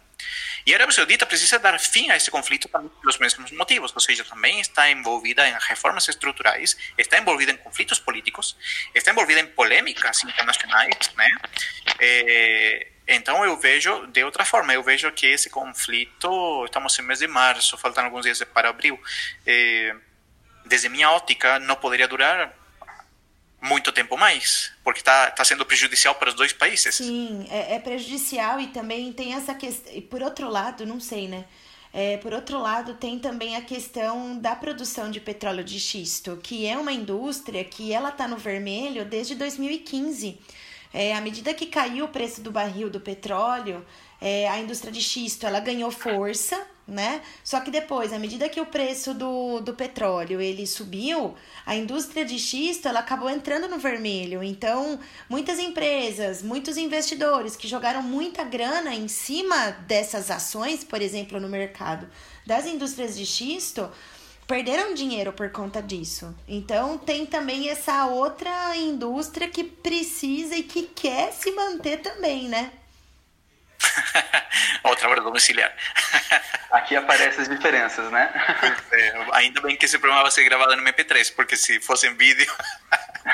E 0.66 0.72
a 0.72 0.76
Arábia 0.76 0.92
Saudita 0.92 1.24
precisa 1.24 1.58
dar 1.58 1.78
fim 1.78 2.10
a 2.10 2.16
esse 2.16 2.30
conflito 2.30 2.68
pelos 2.68 3.18
mesmos 3.18 3.52
motivos, 3.52 3.92
ou 3.94 4.00
seja, 4.00 4.24
também 4.24 4.58
está 4.58 4.90
envolvida 4.90 5.46
em 5.46 5.54
reformas 5.60 6.08
estruturais, 6.08 6.76
está 6.98 7.18
envolvida 7.18 7.52
em 7.52 7.56
conflitos 7.58 8.00
políticos, 8.00 8.56
está 8.94 9.12
envolvida 9.12 9.40
em 9.40 9.46
polêmicas 9.46 10.24
internacionais, 10.24 11.12
né? 11.16 11.28
É, 12.00 12.88
então 13.06 13.44
eu 13.44 13.56
vejo 13.56 14.06
de 14.08 14.24
outra 14.24 14.44
forma, 14.44 14.72
eu 14.74 14.82
vejo 14.82 15.10
que 15.12 15.26
esse 15.26 15.48
conflito, 15.50 16.64
estamos 16.64 16.98
em 16.98 17.02
mês 17.02 17.20
de 17.20 17.28
março, 17.28 17.78
faltam 17.78 18.04
alguns 18.04 18.24
dias 18.24 18.42
para 18.52 18.68
abril, 18.68 19.00
é, 19.46 19.94
desde 20.70 20.88
minha 20.88 21.10
ótica, 21.10 21.58
não 21.58 21.74
poderia 21.74 22.06
durar 22.06 22.54
muito 23.60 23.92
tempo 23.92 24.16
mais, 24.16 24.72
porque 24.82 25.00
está 25.00 25.30
tá 25.32 25.44
sendo 25.44 25.66
prejudicial 25.66 26.14
para 26.14 26.30
os 26.30 26.34
dois 26.34 26.52
países. 26.52 26.94
Sim, 26.94 27.46
é, 27.50 27.74
é 27.74 27.78
prejudicial 27.78 28.58
e 28.60 28.68
também 28.68 29.12
tem 29.12 29.34
essa 29.34 29.52
questão. 29.52 29.92
E 29.92 30.00
por 30.00 30.22
outro 30.22 30.48
lado, 30.48 30.86
não 30.86 31.00
sei, 31.00 31.28
né? 31.28 31.44
É, 31.92 32.16
por 32.18 32.32
outro 32.32 32.58
lado, 32.60 32.94
tem 32.94 33.18
também 33.18 33.56
a 33.56 33.60
questão 33.60 34.38
da 34.38 34.54
produção 34.54 35.10
de 35.10 35.20
petróleo 35.20 35.64
de 35.64 35.80
xisto, 35.80 36.38
que 36.40 36.64
é 36.64 36.78
uma 36.78 36.92
indústria 36.92 37.64
que 37.64 37.92
ela 37.92 38.10
está 38.10 38.28
no 38.28 38.36
vermelho 38.36 39.04
desde 39.04 39.34
2015. 39.34 40.38
É, 40.94 41.14
à 41.14 41.20
medida 41.20 41.52
que 41.52 41.66
caiu 41.66 42.04
o 42.04 42.08
preço 42.08 42.40
do 42.40 42.52
barril 42.52 42.88
do 42.88 43.00
petróleo, 43.00 43.84
é, 44.20 44.48
a 44.48 44.58
indústria 44.58 44.92
de 44.92 45.02
xisto 45.02 45.44
ela 45.46 45.58
ganhou 45.58 45.90
força, 45.90 46.64
né? 46.90 47.22
Só 47.44 47.60
que 47.60 47.70
depois, 47.70 48.12
à 48.12 48.18
medida 48.18 48.48
que 48.48 48.60
o 48.60 48.66
preço 48.66 49.14
do, 49.14 49.60
do 49.60 49.74
petróleo 49.74 50.40
ele 50.40 50.66
subiu, 50.66 51.34
a 51.64 51.76
indústria 51.76 52.24
de 52.24 52.38
xisto 52.38 52.88
ela 52.88 53.00
acabou 53.00 53.30
entrando 53.30 53.68
no 53.68 53.78
vermelho. 53.78 54.42
Então, 54.42 54.98
muitas 55.28 55.58
empresas, 55.58 56.42
muitos 56.42 56.76
investidores 56.76 57.56
que 57.56 57.68
jogaram 57.68 58.02
muita 58.02 58.44
grana 58.44 58.94
em 58.94 59.08
cima 59.08 59.70
dessas 59.86 60.30
ações, 60.30 60.84
por 60.84 61.00
exemplo, 61.00 61.40
no 61.40 61.48
mercado 61.48 62.08
das 62.44 62.66
indústrias 62.66 63.16
de 63.16 63.24
xisto, 63.24 63.88
perderam 64.46 64.94
dinheiro 64.94 65.32
por 65.32 65.50
conta 65.50 65.80
disso. 65.80 66.34
Então, 66.48 66.98
tem 66.98 67.24
também 67.24 67.68
essa 67.68 68.06
outra 68.06 68.76
indústria 68.76 69.48
que 69.48 69.62
precisa 69.62 70.56
e 70.56 70.64
que 70.64 70.82
quer 70.82 71.32
se 71.32 71.52
manter 71.52 71.98
também, 71.98 72.48
né? 72.48 72.72
Ou 74.84 74.96
trabalho 74.96 75.22
domiciliar. 75.22 75.72
Aqui 76.70 76.96
aparecem 76.96 77.42
as 77.42 77.48
diferenças, 77.48 78.10
né? 78.10 78.30
É, 78.92 79.26
ainda 79.32 79.60
bem 79.60 79.76
que 79.76 79.84
esse 79.84 79.98
programa 79.98 80.22
vai 80.22 80.32
ser 80.32 80.42
gravado 80.44 80.74
no 80.76 80.82
MP3, 80.82 81.32
porque 81.34 81.56
se 81.56 81.80
fosse 81.80 82.08
em 82.08 82.14
vídeo. 82.14 82.52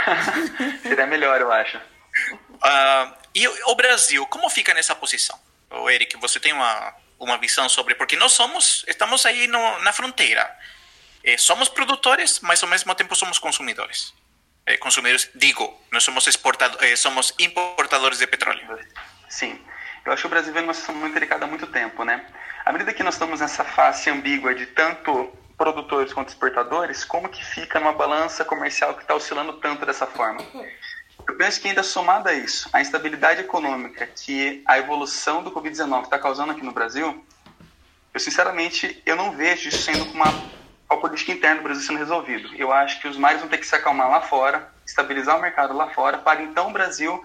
Seria 0.82 1.06
melhor, 1.06 1.40
eu 1.40 1.50
acho. 1.50 1.78
Uh, 1.78 3.14
e 3.34 3.48
o 3.48 3.74
Brasil, 3.74 4.26
como 4.26 4.48
fica 4.50 4.74
nessa 4.74 4.94
posição? 4.94 5.38
O 5.70 5.90
Eric, 5.90 6.16
você 6.18 6.38
tem 6.38 6.52
uma, 6.52 6.94
uma 7.18 7.38
visão 7.38 7.68
sobre. 7.68 7.94
Porque 7.94 8.16
nós 8.16 8.32
somos, 8.32 8.84
estamos 8.86 9.24
aí 9.26 9.46
no, 9.46 9.78
na 9.80 9.92
fronteira. 9.92 10.50
Eh, 11.26 11.36
somos 11.36 11.68
produtores, 11.68 12.38
mas 12.40 12.62
ao 12.62 12.68
mesmo 12.68 12.94
tempo 12.94 13.16
somos 13.16 13.38
consumidores. 13.38 14.14
Eh, 14.64 14.76
consumidores, 14.76 15.28
digo, 15.34 15.76
nós 15.90 16.04
somos, 16.04 16.26
exportadores, 16.28 16.90
eh, 16.90 16.96
somos 16.96 17.34
importadores 17.38 18.18
de 18.18 18.26
petróleo. 18.28 18.64
Sim. 19.28 19.60
Eu 20.06 20.12
acho 20.12 20.22
que 20.22 20.26
o 20.28 20.30
Brasil 20.30 20.52
vem 20.52 20.62
numa 20.62 20.72
situação 20.72 20.94
muito 21.00 21.14
delicada 21.14 21.44
há 21.44 21.48
muito 21.48 21.66
tempo, 21.66 22.04
né? 22.04 22.24
À 22.64 22.72
medida 22.72 22.94
que 22.94 23.02
nós 23.02 23.14
estamos 23.14 23.40
nessa 23.40 23.64
face 23.64 24.08
ambígua 24.08 24.54
de 24.54 24.66
tanto 24.66 25.32
produtores 25.58 26.12
quanto 26.12 26.28
exportadores, 26.28 27.04
como 27.04 27.28
que 27.28 27.44
fica 27.44 27.80
numa 27.80 27.92
balança 27.92 28.44
comercial 28.44 28.94
que 28.94 29.02
está 29.02 29.16
oscilando 29.16 29.54
tanto 29.54 29.84
dessa 29.84 30.06
forma? 30.06 30.40
Eu 31.26 31.36
penso 31.36 31.60
que 31.60 31.68
ainda 31.68 31.82
somado 31.82 32.28
a 32.28 32.34
isso, 32.34 32.68
a 32.72 32.80
instabilidade 32.80 33.40
econômica 33.40 34.06
que 34.06 34.62
a 34.64 34.78
evolução 34.78 35.42
do 35.42 35.50
Covid-19 35.50 36.04
está 36.04 36.18
causando 36.20 36.52
aqui 36.52 36.64
no 36.64 36.72
Brasil, 36.72 37.24
eu 38.14 38.20
sinceramente 38.20 39.02
eu 39.04 39.16
não 39.16 39.32
vejo 39.32 39.68
isso 39.68 39.82
sendo 39.82 40.04
uma 40.12 40.32
política 41.00 41.32
interna 41.32 41.56
do 41.56 41.64
Brasil 41.64 41.82
sendo 41.82 41.98
resolvido. 41.98 42.54
Eu 42.54 42.72
acho 42.72 43.00
que 43.00 43.08
os 43.08 43.16
mares 43.16 43.40
vão 43.40 43.48
ter 43.48 43.58
que 43.58 43.66
se 43.66 43.74
acalmar 43.74 44.08
lá 44.08 44.20
fora, 44.20 44.72
estabilizar 44.86 45.36
o 45.36 45.42
mercado 45.42 45.74
lá 45.74 45.90
fora, 45.90 46.18
para 46.18 46.42
então 46.42 46.68
o 46.68 46.72
Brasil 46.72 47.22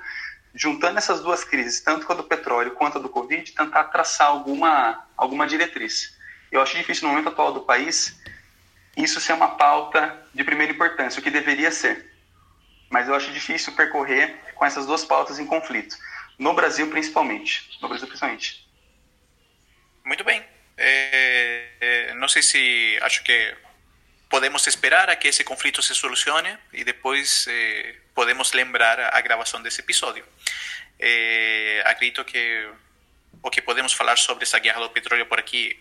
juntando 0.53 0.97
essas 0.97 1.21
duas 1.21 1.43
crises, 1.43 1.81
tanto 1.81 2.11
a 2.11 2.15
do 2.15 2.23
petróleo 2.23 2.71
quanto 2.71 2.97
a 2.97 3.01
do 3.01 3.09
Covid, 3.09 3.51
tentar 3.51 3.85
traçar 3.85 4.27
alguma, 4.27 5.07
alguma 5.15 5.47
diretriz. 5.47 6.17
Eu 6.51 6.61
acho 6.61 6.77
difícil 6.77 7.07
no 7.07 7.13
momento 7.13 7.29
atual 7.29 7.53
do 7.53 7.61
país 7.61 8.19
isso 8.95 9.21
ser 9.21 9.33
uma 9.33 9.55
pauta 9.55 10.27
de 10.33 10.43
primeira 10.43 10.73
importância, 10.73 11.19
o 11.19 11.23
que 11.23 11.31
deveria 11.31 11.71
ser. 11.71 12.11
Mas 12.89 13.07
eu 13.07 13.15
acho 13.15 13.31
difícil 13.31 13.73
percorrer 13.73 14.35
com 14.55 14.65
essas 14.65 14.85
duas 14.85 15.05
pautas 15.05 15.39
em 15.39 15.45
conflito. 15.45 15.95
No 16.37 16.53
Brasil, 16.53 16.89
principalmente. 16.89 17.69
No 17.81 17.87
Brasil, 17.87 18.07
principalmente. 18.07 18.67
Muito 20.03 20.23
bem. 20.23 20.43
É, 20.77 21.67
é, 21.79 22.13
não 22.15 22.27
sei 22.27 22.41
se 22.41 22.97
acho 23.01 23.23
que 23.23 23.55
podemos 24.31 24.65
esperar 24.65 25.09
a 25.09 25.15
que 25.17 25.27
esse 25.27 25.43
conflito 25.43 25.81
se 25.81 25.93
solucione 25.93 26.57
e 26.71 26.85
depois 26.85 27.45
eh, 27.49 27.97
podemos 28.15 28.53
lembrar 28.53 29.13
a 29.13 29.19
gravação 29.19 29.61
desse 29.61 29.81
episódio. 29.81 30.25
Eh, 30.97 31.83
acredito 31.85 32.23
que 32.23 32.69
o 33.43 33.49
que 33.51 33.61
podemos 33.61 33.91
falar 33.91 34.17
sobre 34.17 34.43
essa 34.43 34.57
guerra 34.57 34.79
do 34.79 34.89
petróleo 34.89 35.25
por 35.25 35.37
aqui, 35.37 35.77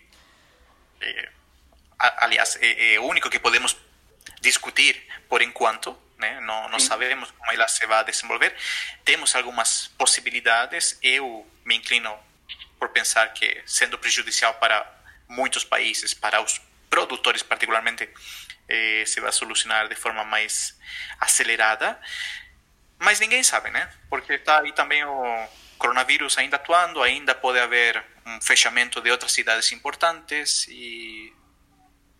eh, 1.00 1.28
aliás, 1.98 2.58
é, 2.60 2.94
é, 2.94 3.00
o 3.00 3.04
único 3.04 3.30
que 3.30 3.38
podemos 3.38 3.76
discutir 4.40 5.00
por 5.28 5.42
enquanto, 5.42 5.96
né? 6.18 6.40
não, 6.40 6.68
não 6.70 6.80
sabemos 6.80 7.30
como 7.30 7.52
ela 7.52 7.68
se 7.68 7.86
vai 7.86 8.04
desenvolver. 8.04 8.52
Temos 9.04 9.36
algumas 9.36 9.88
possibilidades, 9.96 10.98
eu 11.02 11.48
me 11.64 11.76
inclino 11.76 12.18
por 12.80 12.88
pensar 12.88 13.32
que 13.32 13.62
sendo 13.64 13.96
prejudicial 13.96 14.54
para 14.54 14.84
muitos 15.28 15.64
países, 15.64 16.14
para 16.14 16.40
os 16.40 16.60
produtores 16.90 17.42
particularmente, 17.42 18.10
eh, 18.68 19.04
se 19.06 19.20
vai 19.20 19.32
solucionar 19.32 19.88
de 19.88 19.94
forma 19.94 20.24
mais 20.24 20.76
acelerada. 21.20 21.98
Mas 22.98 23.20
ninguém 23.20 23.42
sabe, 23.42 23.70
né? 23.70 23.88
Porque 24.10 24.34
está 24.34 24.60
aí 24.60 24.72
também 24.72 25.02
o 25.04 25.48
coronavírus 25.78 26.36
ainda 26.36 26.56
atuando, 26.56 27.02
ainda 27.02 27.34
pode 27.34 27.58
haver 27.58 28.04
um 28.26 28.40
fechamento 28.42 29.00
de 29.00 29.10
outras 29.10 29.32
cidades 29.32 29.72
importantes 29.72 30.66
e 30.68 31.32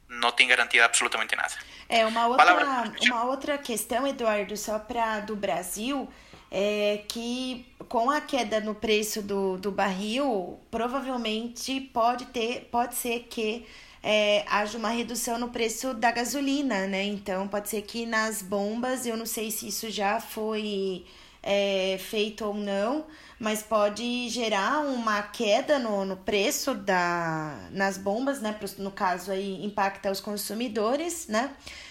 não 0.09 0.33
tem 0.33 0.49
garantia 0.49 0.85
absolutamente 0.85 1.37
nada. 1.37 1.55
É, 1.89 2.07
uma 2.07 2.27
outra, 2.27 2.93
uma 3.03 3.25
outra 3.25 3.59
questão, 3.59 4.07
Eduardo, 4.07 4.57
só 4.57 4.79
para 4.79 5.21
do 5.21 5.37
Brasil, 5.37 6.11
é 6.51 7.05
que 7.09 7.67
com 7.89 8.11
a 8.11 8.21
queda 8.21 8.61
no 8.61 8.75
preço 8.75 9.23
do, 9.23 9.59
do 9.59 9.71
barril, 9.71 10.59
provavelmente 10.71 11.81
pode 11.81 12.27
ter, 12.27 12.69
pode 12.73 12.95
ser 12.95 13.27
que 13.31 13.67
é, 14.03 14.45
haja 14.49 14.79
uma 14.79 14.89
redução 14.91 15.39
no 15.39 15.49
preço 15.51 15.93
da 15.95 16.11
gasolina, 16.11 16.87
né? 16.87 17.05
Então 17.05 17.47
pode 17.47 17.69
ser 17.69 17.83
que 17.83 18.07
nas 18.07 18.43
bombas, 18.43 19.07
eu 19.07 19.17
não 19.17 19.27
sei 19.27 19.51
se 19.51 19.69
isso 19.69 19.91
já 19.91 20.21
foi 20.21 21.05
é, 21.43 21.99
feito 21.99 22.45
ou 22.45 22.55
não, 22.55 23.05
mas 23.39 23.63
pode 23.63 24.29
gerar 24.29 24.81
uma 24.81 25.23
queda 25.23 25.79
no, 25.79 26.05
no 26.05 26.17
preço 26.17 26.75
da, 26.75 27.69
nas 27.71 27.99
bombas, 27.99 28.41
né? 28.41 28.59
No 28.79 28.91
caso 28.91 29.33
aí 29.33 29.65
impacta 29.65 30.11
os 30.11 30.21
consumidores, 30.21 31.27
né? 31.29 31.51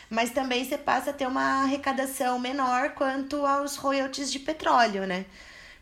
Mas 0.10 0.32
também 0.32 0.66
você 0.66 0.78
passa 0.78 1.12
a 1.12 1.14
ter 1.14 1.28
uma 1.28 1.64
arrecadação 1.64 2.40
menor 2.40 2.92
quanto 2.92 3.46
aos 3.46 3.76
royalties 3.76 4.32
de 4.32 4.40
petróleo, 4.40 5.06
né? 5.06 5.26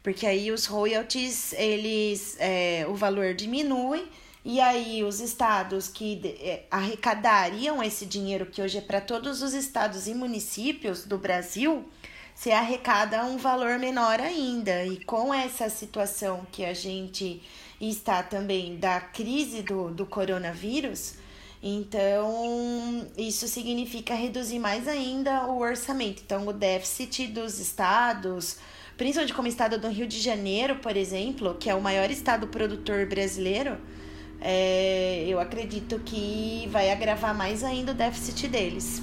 Porque 0.04 0.26
aí 0.26 0.52
os 0.52 0.66
royalties, 0.66 1.54
eles, 1.54 2.36
é, 2.40 2.86
o 2.90 2.96
valor 2.96 3.34
diminui 3.34 4.08
e 4.46 4.62
aí 4.62 5.04
os 5.04 5.20
estados 5.20 5.88
que 5.88 6.22
é, 6.40 6.64
arrecadariam 6.72 7.84
esse 7.84 8.06
dinheiro, 8.06 8.46
que 8.46 8.62
hoje 8.62 8.78
é 8.78 8.82
para 8.82 9.02
todos 9.02 9.42
os 9.42 9.54
estados 9.54 10.08
e 10.08 10.14
municípios 10.14 11.04
do 11.04 11.18
Brasil, 11.18 11.86
se 12.34 12.52
arrecada 12.52 13.26
um 13.26 13.38
valor 13.38 13.80
menor 13.80 14.20
ainda. 14.22 14.86
E 14.86 15.04
com 15.04 15.34
essa 15.34 15.70
situação 15.70 16.46
que 16.52 16.64
a 16.64 16.74
gente 16.74 17.42
está 17.82 18.24
também 18.24 18.78
da 18.78 19.02
crise 19.02 19.64
do, 19.64 19.90
do 19.90 20.06
coronavírus, 20.06 21.16
então 21.62 23.08
isso 23.18 23.48
significa 23.48 24.14
reduzir 24.14 24.60
mais 24.60 24.88
ainda 24.88 25.48
o 25.48 25.60
orçamento. 25.60 26.22
Então, 26.24 26.48
o 26.48 26.54
déficit 26.54 27.28
dos 27.28 27.60
estados, 27.60 28.60
principalmente 28.96 29.34
como 29.34 29.48
o 29.48 29.52
estado 29.52 29.80
do 29.80 29.90
Rio 29.90 30.08
de 30.08 30.20
Janeiro, 30.20 30.76
por 30.78 30.96
exemplo, 30.96 31.56
que 31.60 31.70
é 31.70 31.76
o 31.76 31.82
maior 31.82 32.10
estado 32.12 32.48
produtor 32.48 33.08
brasileiro 33.08 33.78
é, 34.42 35.26
eu 35.28 35.40
acredito 35.40 36.00
que 36.00 36.68
vai 36.72 36.92
agravar 36.92 37.36
mais 37.36 37.64
ainda 37.64 37.92
o 37.92 37.96
déficit 37.96 38.48
deles. 38.48 39.02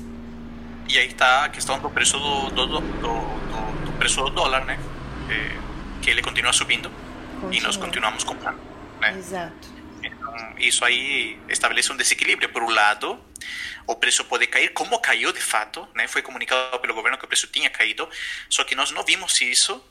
E 0.88 0.98
aí 0.98 1.06
está 1.06 1.46
a 1.46 1.48
questão 1.48 1.78
do 1.78 1.90
preço 1.90 2.18
do, 2.18 2.50
do, 2.50 2.66
do, 2.66 2.80
do, 2.80 3.84
do 3.86 3.92
preço 3.98 4.22
do 4.22 4.30
dólar, 4.30 4.64
né? 4.64 4.78
É, 5.30 6.02
que 6.02 6.10
ele 6.10 6.22
continua 6.22 6.52
subindo 6.52 6.90
continua. 7.40 7.54
e 7.54 7.60
nós 7.60 7.76
continuamos 7.76 8.22
comprando, 8.22 8.60
né? 9.00 9.16
Exato. 9.16 9.68
Então, 10.02 10.58
isso 10.58 10.84
aí 10.84 11.38
estabelece 11.48 11.90
um 11.90 11.96
desequilíbrio. 11.96 12.50
Por 12.50 12.62
um 12.62 12.68
lado, 12.68 13.18
o 13.86 13.96
preço 13.96 14.24
pode 14.24 14.46
cair, 14.46 14.72
como 14.72 14.98
caiu 14.98 15.32
de 15.32 15.40
fato, 15.40 15.88
né? 15.94 16.06
Foi 16.06 16.20
comunicado 16.20 16.78
pelo 16.78 16.94
governo 16.94 17.16
que 17.16 17.24
o 17.24 17.28
preço 17.28 17.46
tinha 17.46 17.70
caído, 17.70 18.08
só 18.50 18.62
que 18.62 18.74
nós 18.74 18.90
não 18.90 19.02
vimos 19.02 19.40
isso 19.40 19.82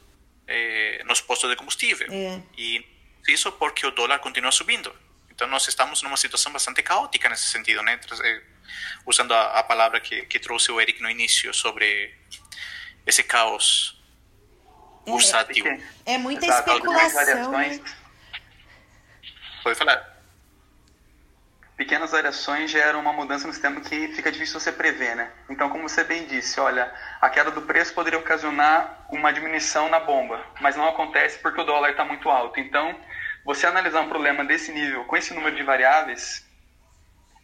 é, 0.47 1.03
nos 1.06 1.19
postos 1.21 1.49
de 1.49 1.56
combustível. 1.56 2.08
É. 2.12 2.41
E 2.58 2.86
isso 3.27 3.51
porque 3.53 3.86
o 3.86 3.91
dólar 3.91 4.19
continua 4.19 4.51
subindo. 4.51 4.93
Então, 5.43 5.51
nós 5.51 5.67
estamos 5.67 6.01
numa 6.01 6.15
situação 6.15 6.53
bastante 6.53 6.82
caótica 6.82 7.27
nesse 7.27 7.47
sentido, 7.47 7.84
né? 7.84 7.99
Usando 9.06 9.34
a, 9.34 9.60
a 9.60 9.63
palavra 9.63 9.99
que, 9.99 10.25
que 10.25 10.39
trouxe 10.39 10.71
o 10.71 10.79
Eric 10.79 11.01
no 11.01 11.10
início 11.10 11.53
sobre 11.53 12.15
esse 13.06 13.21
caos 13.23 14.01
bursátil. 15.06 15.67
É, 15.67 16.13
é 16.13 16.17
muita 16.17 16.45
Exato, 16.45 16.69
especulação. 16.71 17.51
Né? 17.51 17.82
Pode 19.62 19.77
falar. 19.77 20.13
Pequenas 21.75 22.12
variações 22.12 22.71
geram 22.71 23.01
uma 23.01 23.12
mudança 23.12 23.45
no 23.45 23.51
sistema 23.51 23.82
que 23.82 24.08
fica 24.15 24.32
difícil 24.32 24.62
você 24.62 24.71
prever, 24.71 25.13
né? 25.13 25.29
Então, 25.49 25.69
como 25.69 25.89
você 25.89 26.06
bem 26.06 26.25
disse, 26.25 26.58
olha, 26.58 26.89
a 27.19 27.29
queda 27.29 27.51
do 27.51 27.63
preço 27.63 27.93
poderia 27.93 28.17
ocasionar 28.17 29.06
uma 29.10 29.34
diminuição 29.34 29.89
na 29.89 29.99
bomba, 29.99 30.41
mas 30.62 30.77
não 30.77 30.88
acontece 30.88 31.38
porque 31.39 31.60
o 31.60 31.65
dólar 31.65 31.89
está 31.89 32.06
muito 32.06 32.29
alto. 32.29 32.62
Então, 32.62 32.97
você 33.43 33.67
analisar 33.67 34.01
um 34.01 34.10
problema 34.10 34.43
desse 34.45 34.71
nível 34.71 35.03
com 35.06 35.17
esse 35.17 35.34
número 35.34 35.56
de 35.56 35.63
variáveis 35.63 36.45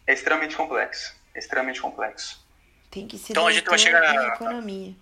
é 0.06 0.12
extremamente 0.12 0.56
complexo. 0.56 1.14
É 1.34 1.38
extremamente 1.38 1.80
complexo. 1.80 2.44
Tem 2.90 3.06
que 3.06 3.18
ser 3.18 3.32
então 3.32 3.46
a 3.46 3.52
gente 3.52 3.68
vai 3.68 3.78
chegar 3.78 4.02
a, 4.02 4.28
economia. 4.28 4.94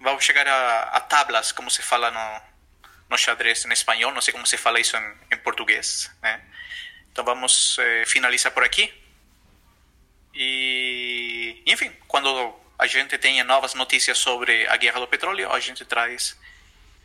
Vamos 0.00 0.24
chegar 0.24 0.46
a, 0.46 0.82
a 0.82 1.00
tablas, 1.00 1.52
como 1.52 1.70
se 1.70 1.82
fala 1.82 2.10
no, 2.10 2.40
no 3.10 3.16
xadrez 3.16 3.64
em 3.64 3.72
espanhol, 3.72 4.12
não 4.12 4.20
sei 4.20 4.32
como 4.32 4.46
se 4.46 4.56
fala 4.56 4.78
isso 4.78 4.96
em, 4.96 5.14
em 5.32 5.38
português, 5.38 6.10
né? 6.22 6.40
Então 7.10 7.24
vamos 7.24 7.78
eh, 7.78 8.04
finalizar 8.06 8.52
por 8.52 8.62
aqui. 8.62 8.92
E, 10.34 11.62
enfim, 11.66 11.92
quando 12.06 12.54
a 12.78 12.86
gente 12.86 13.18
tenha 13.18 13.42
novas 13.42 13.74
notícias 13.74 14.18
sobre 14.18 14.68
a 14.68 14.76
guerra 14.76 15.00
do 15.00 15.08
petróleo, 15.08 15.50
a 15.50 15.58
gente 15.58 15.84
traz 15.84 16.38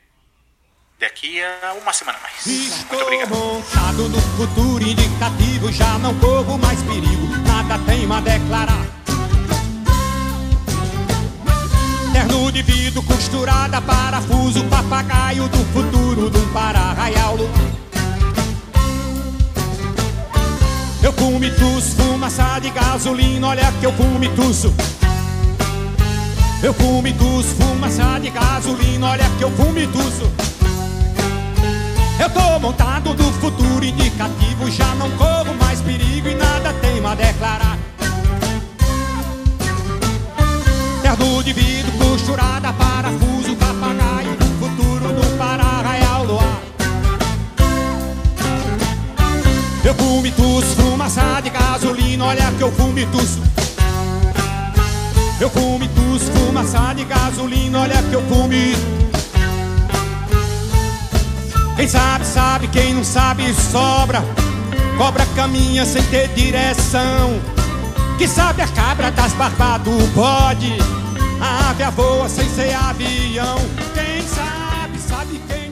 daqui 0.99 1.39
a 1.43 1.73
uma 1.73 1.93
semana 1.93 2.17
mais. 2.21 2.45
Estou 2.45 2.97
Muito 2.97 3.03
obrigado. 3.03 3.29
montado 3.29 4.09
no 4.09 4.21
futuro 4.35 4.83
indicativo, 4.83 5.71
já 5.71 5.97
não 5.99 6.13
corro 6.15 6.57
mais 6.57 6.81
perigo, 6.81 7.27
nada 7.45 7.77
tenho 7.85 8.11
a 8.11 8.19
declarar. 8.19 8.85
Terno 12.11 12.51
de 12.51 12.63
vidro 12.63 13.03
costurada, 13.03 13.79
parafuso, 13.79 14.63
papagaio 14.65 15.47
do 15.49 15.57
futuro 15.71 16.29
do 16.31 16.53
para-raial. 16.53 17.37
Eu 21.03 21.13
fumo 21.13 21.39
tuço, 21.39 21.95
fumaça 21.95 22.59
de 22.59 22.71
gasolina, 22.71 23.47
olha 23.47 23.71
que 23.79 23.85
eu 23.85 23.93
fumo 23.93 24.35
tuço. 24.35 24.73
Eu 26.63 26.73
fumo 26.73 27.13
tuço, 27.13 27.55
fumaça 27.55 28.19
de 28.19 28.31
gasolina, 28.31 29.09
olha 29.09 29.29
que 29.37 29.43
eu 29.43 29.51
fumo 29.51 29.87
tuço. 29.91 30.56
Eu 32.19 32.29
tô 32.31 32.59
montado 32.59 33.13
do 33.13 33.31
futuro 33.33 33.85
indicativo, 33.85 34.69
já 34.71 34.95
não 34.95 35.09
corro 35.11 35.53
mais 35.59 35.79
perigo 35.81 36.27
e 36.27 36.35
nada 36.35 36.73
tenho 36.81 37.07
a 37.07 37.13
declarar. 37.13 37.77
Terno 41.01 41.43
de 41.43 41.53
vidro, 41.53 41.91
costurada, 41.93 42.73
parafuso, 42.73 43.55
papagaio 43.55 44.35
futuro 44.59 45.13
do 45.13 45.37
para-raial 45.37 46.25
do 46.25 46.37
ar. 46.37 46.61
Eu 49.83 49.93
fumo 49.93 50.31
tuço, 50.31 50.75
fumaça 50.75 51.41
de 51.41 51.49
gasolina, 51.49 52.25
olha 52.25 52.51
que 52.51 52.61
eu 52.61 52.71
fumo 52.71 53.05
tuço. 53.11 53.41
Eu 55.39 55.49
fumo 55.49 55.87
tuço, 55.87 56.31
fumaça 56.31 56.93
de 56.95 57.05
gasolina, 57.05 57.79
olha 57.79 58.01
que 58.03 58.13
eu 58.13 58.21
fumo 58.23 59.06
quem 61.77 61.87
sabe, 61.87 62.25
sabe, 62.25 62.67
quem 62.69 62.93
não 62.95 63.03
sabe, 63.03 63.53
sobra. 63.53 64.23
Cobra 64.97 65.23
caminha 65.35 65.85
sem 65.85 66.01
ter 66.05 66.27
direção. 66.29 67.39
Que 68.17 68.27
sabe 68.27 68.63
a 68.63 68.67
cabra 68.67 69.11
das 69.11 69.31
barbas 69.33 69.83
do 69.83 69.95
bode. 70.15 70.75
A 71.39 71.69
ave 71.69 71.83
voa 71.91 72.27
sem 72.27 72.49
ser 72.49 72.73
avião. 72.73 73.59
Quem 73.93 74.27
sabe, 74.27 74.99
sabe, 74.99 75.41
quem. 75.47 75.66